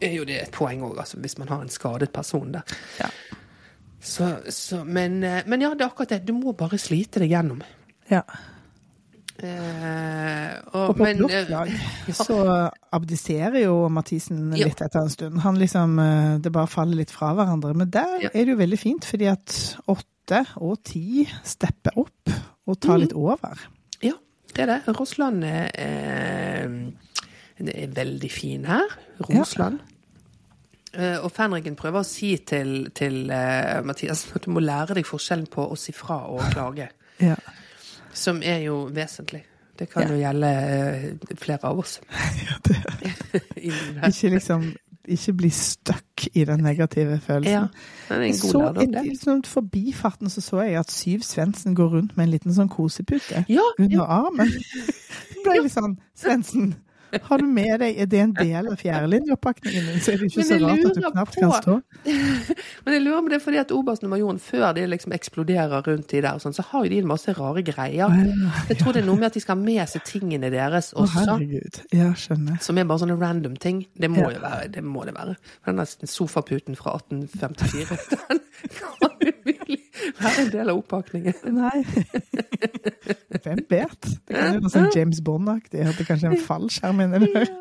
[0.00, 2.62] er jo det et poeng òg, altså, hvis man har en skadet person der.
[3.00, 3.10] Ja.
[4.00, 6.22] Så, så, men, eh, men ja, det er akkurat det.
[6.24, 7.60] Du må bare slite deg gjennom.
[8.08, 8.22] ja.
[9.42, 11.70] Eh, og, Og på men, eh, lag
[12.10, 12.14] ja.
[12.16, 12.38] så
[12.92, 14.66] abdiserer jo Mathisen Ja.
[14.68, 15.40] litt etter en stund.
[15.44, 17.74] Han liksom, eh, Det bare faller litt fra hverandre.
[17.74, 18.30] Men der Ja.
[18.34, 22.30] er det jo veldig fint, fordi at åtte og ti stepper opp
[22.66, 23.00] og tar mm.
[23.00, 23.58] litt over.
[24.02, 24.12] Ja,
[24.54, 24.98] det er det.
[24.98, 26.92] Rossland er, er,
[27.58, 28.86] er veldig fin her.
[29.20, 29.80] Rosland.
[30.92, 35.06] Eh, og Fenriken prøver å si til, til uh, Mathias at du må lære deg
[35.06, 36.88] forskjellen på å si fra og klage.
[37.22, 37.36] Ja.
[38.20, 39.42] Som er jo vesentlig.
[39.80, 40.12] Det kan Ja.
[40.12, 42.00] jo gjelde eh, flere av oss.
[42.46, 43.42] ja, det
[44.10, 44.72] Ikke liksom
[45.10, 47.52] ikke bli stuck i den negative følelsen.
[47.52, 47.62] Ja,
[48.10, 52.16] det er en Så et, liksom, forbifarten så så jeg at Syv Svendsen går rundt
[52.16, 54.04] med en liten sånn kosepute Ja, under ja.
[54.04, 54.52] armen.
[55.40, 56.74] Så ble jeg litt sånn Svendsen,
[57.22, 60.44] har du med deg Er det en del av fjerdelinjeoppakningen din, så er det ikke
[60.46, 61.74] så rart at du knapt på- kan stå.
[62.84, 65.82] Men jeg lurer på det er fordi at obersten og majoren, før de liksom eksploderer
[65.88, 68.14] rundt de der, sånn, så har jo de en masse rare greier.
[68.70, 71.24] Jeg tror det er noe med at de skal ha med seg tingene deres også.
[71.26, 71.80] herregud.
[71.92, 72.60] Ja, skjønner.
[72.62, 73.84] Som er bare sånne random ting.
[73.98, 74.30] Det må Ja.
[74.36, 74.68] jo være.
[74.72, 75.36] Det må det være.
[75.66, 78.40] Den der sofaputen fra 1854, den
[78.78, 79.59] kan
[80.00, 81.34] umulig er en del av oppakningen.
[81.60, 81.84] Nei.
[83.42, 84.08] Hvem vet?
[84.28, 85.80] Det kan jo være sånn James Bond-aktig.
[85.86, 87.48] At kanskje en fallskjerm inni der.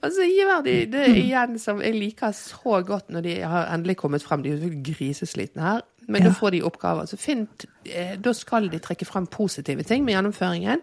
[0.00, 3.96] Og så gjør de det igjen som jeg liker så godt når de har endelig
[4.00, 4.42] kommet frem.
[4.44, 6.28] De er jo griseslitne her, men Ja.
[6.30, 7.04] da får de oppgaver.
[7.06, 7.46] Så finn,
[7.86, 10.80] eh, da skal de trekke frem positive ting med gjennomføringen.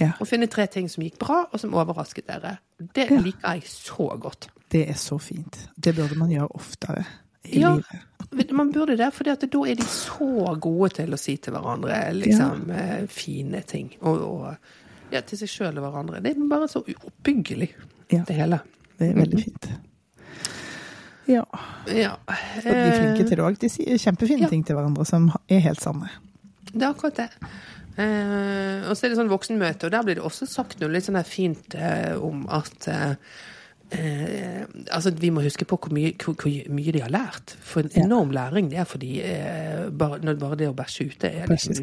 [0.00, 2.58] Ja, Og finne tre ting som gikk bra, og som overrasket dere.
[2.94, 4.48] Det liker jeg så godt.
[4.70, 5.68] det er så fint.
[5.80, 7.04] Det burde man gjøre oftere
[7.44, 7.74] i Ja.
[7.74, 8.50] livet.
[8.52, 12.66] Man burde det, for da er de så gode til å si til hverandre liksom,
[12.68, 13.06] ja.
[13.08, 13.94] fine ting.
[14.02, 14.56] Og, og
[15.12, 16.20] ja, til seg sjøl og hverandre.
[16.22, 17.70] Det er bare så oppbyggelig,
[18.12, 18.24] Ja.
[18.28, 18.60] det hele.
[18.98, 19.68] Det er veldig fint.
[21.28, 21.44] Ja.
[21.92, 22.14] Ja.
[22.26, 23.58] Og de er flinke til det òg.
[23.60, 24.48] De sier kjempefine Ja.
[24.48, 26.08] ting til hverandre som er helt sanne.
[26.72, 27.28] Det er akkurat det.
[27.98, 31.04] Eh, og så er det sånn voksenmøte, og der blir det også sagt noe litt
[31.04, 33.14] sånn fint eh, om at eh,
[33.92, 37.56] eh, altså Vi må huske på hvor mye, hvor, hvor mye de har lært.
[37.60, 38.04] For en Ja.
[38.04, 41.74] enorm læring det er for de eh, bare, bare det å bæsje ute er liksom.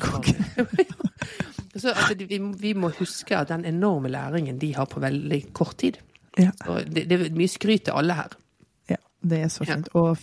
[1.75, 5.75] Så altså, vi, vi må huske at den enorme læringen de har på veldig kort
[5.77, 5.97] tid.
[6.39, 6.51] Ja.
[6.67, 8.31] Og det, det er mye skryt til alle her.
[8.89, 9.75] Ja, det er så Ja.
[9.75, 9.89] fint.
[9.93, 10.17] Og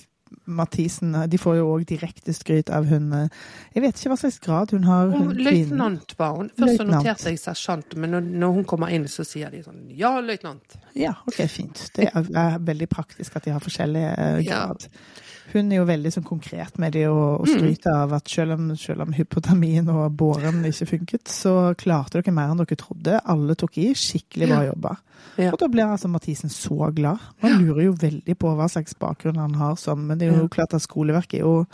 [0.57, 3.41] Mathisen de får jo òg direkte skryt av hun eh,
[3.75, 5.11] Jeg vet ikke hva slags grad hun har.
[5.13, 6.53] Hun, Hun, løytnant var hun.
[6.59, 10.15] Først så noterte jeg sersjant, men når, hun kommer inn, så sier de sånn Ja,
[10.23, 10.79] løytnant.
[10.99, 11.87] Ja, ok, fint.
[11.97, 14.07] Det er, er veldig praktisk at de har forskjellig
[14.47, 14.89] grad.
[14.89, 15.31] Ja.
[15.53, 18.71] Hun er jo veldig sånn konkret med det og, og skryter av at selv om,
[18.81, 23.19] selv om hypotermien og båren ikke funket, så klarte dere mer enn dere trodde.
[23.21, 23.91] Alle tok i.
[23.99, 24.95] Skikkelig bra jobba.
[25.41, 25.51] Ja.
[25.53, 27.21] Og da blir altså Mathisen så glad.
[27.45, 30.49] Man lurer jo veldig på hva slags bakgrunn han har som Men det er jo
[30.53, 31.67] klart at skoleverket er jo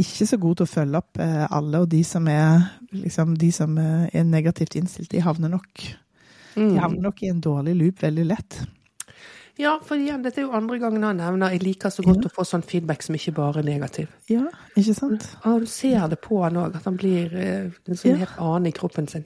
[0.00, 3.52] ikke så god til å følge opp eh, alle, og de som er, liksom, de
[3.54, 5.84] som eh, er negativt innstilt, de havner nok
[6.54, 6.68] Mm.
[6.70, 8.60] de havner nok i en dårlig loop veldig lett.
[9.56, 12.30] Ja, for igjen, dette er jo andre gangen han nevner jeg liker så godt å
[12.34, 14.08] få sånn feedback som ikke bare er negativ.
[14.28, 15.28] Ja, ikke sant?
[15.46, 18.16] Og du ser det på han òg, at han blir eh, en sånn Ja.
[18.24, 19.24] helt annen i kroppen sin.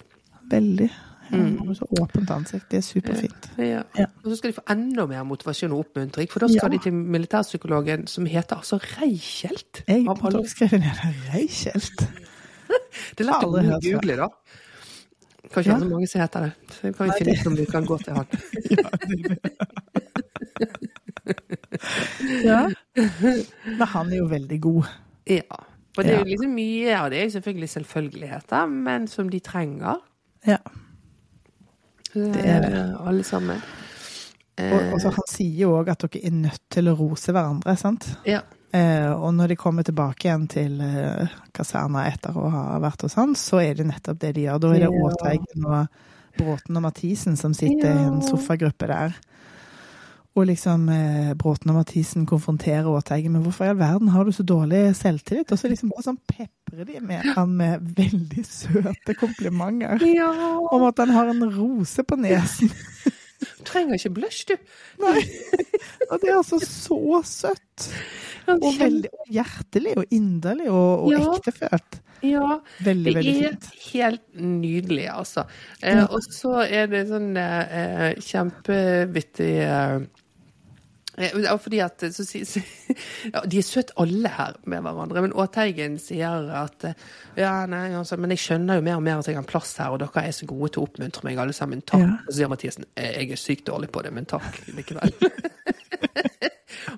[0.53, 0.91] Veldig.
[1.31, 2.69] Han har så åpent ansikt.
[2.71, 3.49] Det er superfint.
[3.61, 3.83] Ja.
[3.97, 4.07] Ja.
[4.25, 6.77] Og så skal de få enda mer motivasjon og oppmuntring, for da skal Ja.
[6.77, 9.83] de til militærpsykologen som heter altså Reichelt.
[9.89, 11.15] Jeg har skrevet ned det.
[11.35, 12.09] Reichelt.
[13.17, 14.29] Det er lett å google, da.
[15.53, 15.79] Kanskje Ja.
[15.79, 16.53] så mange som heter det.
[16.75, 18.27] Så kan vi finne ut om vi kan gå til han.
[18.71, 19.98] Ja.
[23.79, 24.85] Men han er jo veldig god.
[25.29, 25.59] Ja.
[25.99, 29.99] Og det er jo liksom mye av det er selvfølgelig selvfølgeligheter, men som de trenger.
[30.47, 30.61] Ja.
[32.15, 32.85] Det er det.
[33.03, 33.59] Alle sammen.
[34.59, 37.75] Og, og så han sier jo òg at dere er nødt til å rose hverandre,
[37.79, 38.07] sant?
[38.27, 38.41] Ja.
[38.75, 43.15] Eh, og når de kommer tilbake igjen til eh, kaserna etter å ha vært hos
[43.19, 44.59] han, så er det nettopp det de gjør.
[44.65, 45.05] Da er det Ja.
[45.09, 45.81] Åteigen og
[46.39, 48.27] Bråten og Mathisen som sitter i en Ja.
[48.29, 49.11] sofagruppe der.
[50.39, 54.31] Og liksom eh, Bråten og Mathisen konfronterer Åteigen med 'hvorfor i all verden har du
[54.33, 59.15] så dårlig selvtillit?' Og så liksom bare sånn peprer de med han med veldig søte
[59.19, 59.99] komplimenter.
[60.15, 60.31] ja.
[60.71, 62.71] Om at han har en rose på nesen.
[63.41, 64.55] Du trenger ikke blush, du.
[65.03, 65.21] Nei.
[66.11, 67.89] Og det er altså så søtt.
[68.49, 71.33] Og veldig og hjertelig og inderlig og, og Ja.
[71.35, 72.01] ektefølt.
[72.21, 73.57] Ja, Veldig, det er
[73.93, 75.45] helt nydelig, altså.
[75.81, 80.01] Eh, Og så er det sånn eh, kjempevittig eh,
[81.19, 82.45] ja, fordi at si-
[83.33, 86.95] ja, De er søte alle her med hverandre, men Åteigen sier at eh,
[87.39, 89.95] ja, nei, altså, men jeg skjønner jo mer og mer at jeg har plass her,
[89.95, 91.83] og dere er så gode til å oppmuntre meg alle sammen.
[91.83, 92.05] Takk.
[92.07, 92.15] Ja.
[92.25, 95.15] Og så sier Mathiassen «Eh, jeg er sykt dårlig på det, men takk likevel.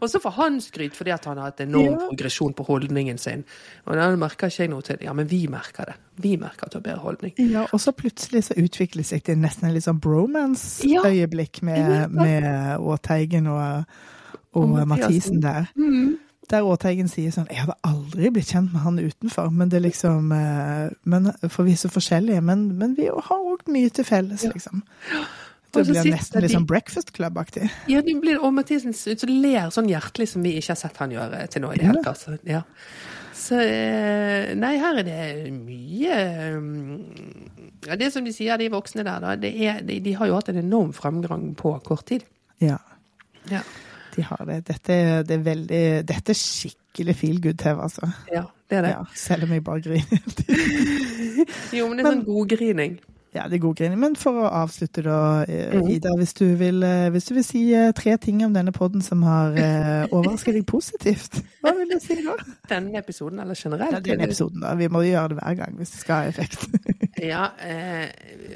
[0.01, 2.07] og så får han skryt fordi at han har hatt enorm Ja.
[2.09, 3.45] progresjon på holdningen sin.
[3.87, 4.97] Og da merker ikke jeg noe til.
[5.03, 5.95] Ja, men vi merker det.
[6.21, 7.33] Vi merker at du har bedre holdning.
[7.39, 11.67] Ja, og så plutselig så utvikler det seg til nesten en litt sånn bromance-øyeblikk Ja.
[11.67, 13.85] med, med Åteigen og,
[14.53, 15.67] og Og Mathisen der.
[16.51, 19.89] Der Åteigen sier sånn 'Jeg hadde aldri blitt kjent med han utenfor', men det er
[19.89, 24.05] liksom eh, men, For vi er så forskjellige, men, men vi har òg mye til
[24.05, 24.83] felles, liksom.
[25.71, 27.69] Det blir nesten litt sånn Breakfast Club-aktig.
[27.91, 31.15] Ja, det blir, og Mathisen ser ler sånn hjertelig som vi ikke har sett han
[31.15, 32.21] gjøre til nå i det hele tatt.
[32.21, 32.63] Så, ja.
[33.39, 35.21] så eh, Nei, her er det
[35.55, 36.19] mye
[36.59, 36.95] mm,
[37.87, 40.39] ja, Det som de sier, de voksne der, da, det er, de, de har jo
[40.41, 42.27] hatt en enorm fremgang på kort tid.
[42.63, 42.81] Ja.
[43.51, 43.63] Ja.
[44.17, 44.63] De har det.
[44.69, 44.97] Dette,
[45.27, 48.11] det er veldig, dette er skikkelig feel good-TV, altså.
[48.33, 48.91] ja det er det.
[48.91, 50.21] Ja, selv om jeg bare griner.
[51.79, 53.01] Jo, men det er sånn godgrining.
[53.35, 53.99] Ja, det er god grining.
[54.03, 55.91] Men for å avslutte da, eh, Mhm.
[55.95, 59.03] Ida, hvis du, vil, eh, hvis du vil si eh, tre ting om denne podden
[59.03, 59.53] som har
[60.11, 62.35] overrasket deg positivt, hva vil du si da?
[62.69, 63.93] Denne episoden, eller generelt?
[63.93, 64.75] Ja, denne episoden da.
[64.75, 66.67] Vi må jo gjøre det hver gang hvis det skal ha effekt.
[67.21, 68.09] Ja, eh,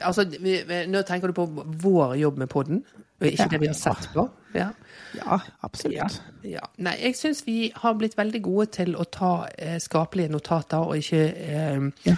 [0.07, 0.55] altså vi,
[0.89, 1.45] Nå tenker du på
[1.83, 2.79] vår jobb med podden,
[3.21, 3.49] og ikke Ja.
[3.51, 4.25] det vi har sett på?
[4.55, 4.71] Ja.
[5.15, 6.17] Ja, absolutt.
[6.43, 6.61] ja.
[6.79, 10.97] Nei, jeg syns vi har blitt veldig gode til å ta eh, skapelige notater og
[10.97, 12.17] ikke eh.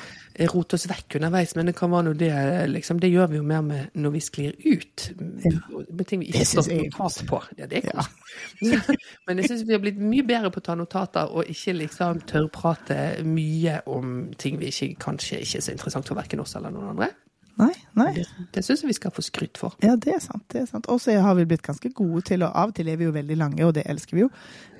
[0.53, 1.55] Rote oss vekk underveis.
[1.57, 2.30] Men det kan være noe det
[2.70, 5.07] liksom, Det gjør vi jo mer med når vi sklir ut.
[5.16, 7.43] Med ting vi ikke er notat på.
[7.59, 8.99] Ja, det er koselig.
[9.26, 12.24] Men jeg syns vi har blitt mye bedre på å ta notater og ikke liksom
[12.28, 16.74] tørrprate mye om ting vi ikke, kanskje ikke er så interessant for verken oss eller
[16.74, 17.12] noen andre.
[17.57, 18.11] Nei, nei.
[18.12, 19.72] Det, det syns jeg vi skal få skryt for.
[19.80, 20.42] Ja, det er sant.
[20.52, 20.86] det er sant.
[20.92, 23.14] Og så har vi blitt ganske gode til, og av og til er vi jo
[23.14, 24.28] veldig lange, og det elsker vi jo.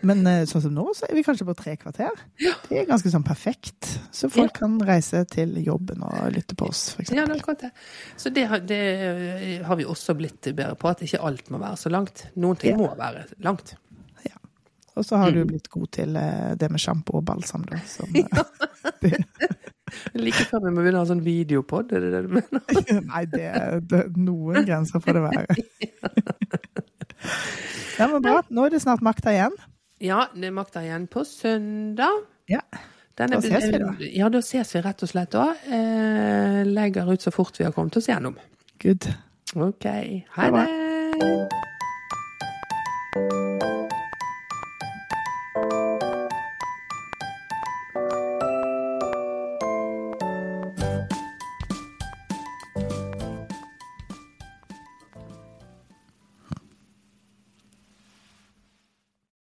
[0.05, 2.13] Men eh, sånn som nå, så er vi kanskje på tre kvarter.
[2.45, 2.53] Ja.
[2.69, 3.89] Det er ganske sånn perfekt.
[4.13, 7.71] Så folk kan reise til jobben og lytte på oss, for Ja, det akkurat det.
[8.21, 11.63] Så det, har- det eh, har vi også blitt bedre på, at ikke alt må
[11.65, 12.27] være så langt.
[12.37, 12.83] Noen ting Ja.
[12.85, 13.73] må være langt.
[14.29, 14.37] Ja.
[14.97, 15.49] Og så har du Mm.
[15.55, 17.81] blitt god til eh, det med sjampo og balsam, da.
[17.89, 18.13] Som,
[19.03, 19.17] eh,
[20.19, 22.63] Like før vi må begynne å ha sånn videopod, er det det du mener?
[23.13, 23.51] Nei, det,
[23.91, 25.47] det noen grenser får det være.
[27.97, 28.43] Ja, men bra.
[28.53, 29.55] Nå er det snart makta igjen.
[30.05, 32.27] Ja, det er makta igjen på søndag.
[32.53, 32.61] Ja.
[33.17, 33.93] Den Da er- ses vi da.
[34.13, 35.47] Ja, da ses vi rett og slett da.
[35.65, 38.37] Eh, legger ut så fort vi har kommet oss gjennom.
[38.85, 39.09] Good.
[39.57, 39.89] OK.
[40.37, 40.67] Ha det.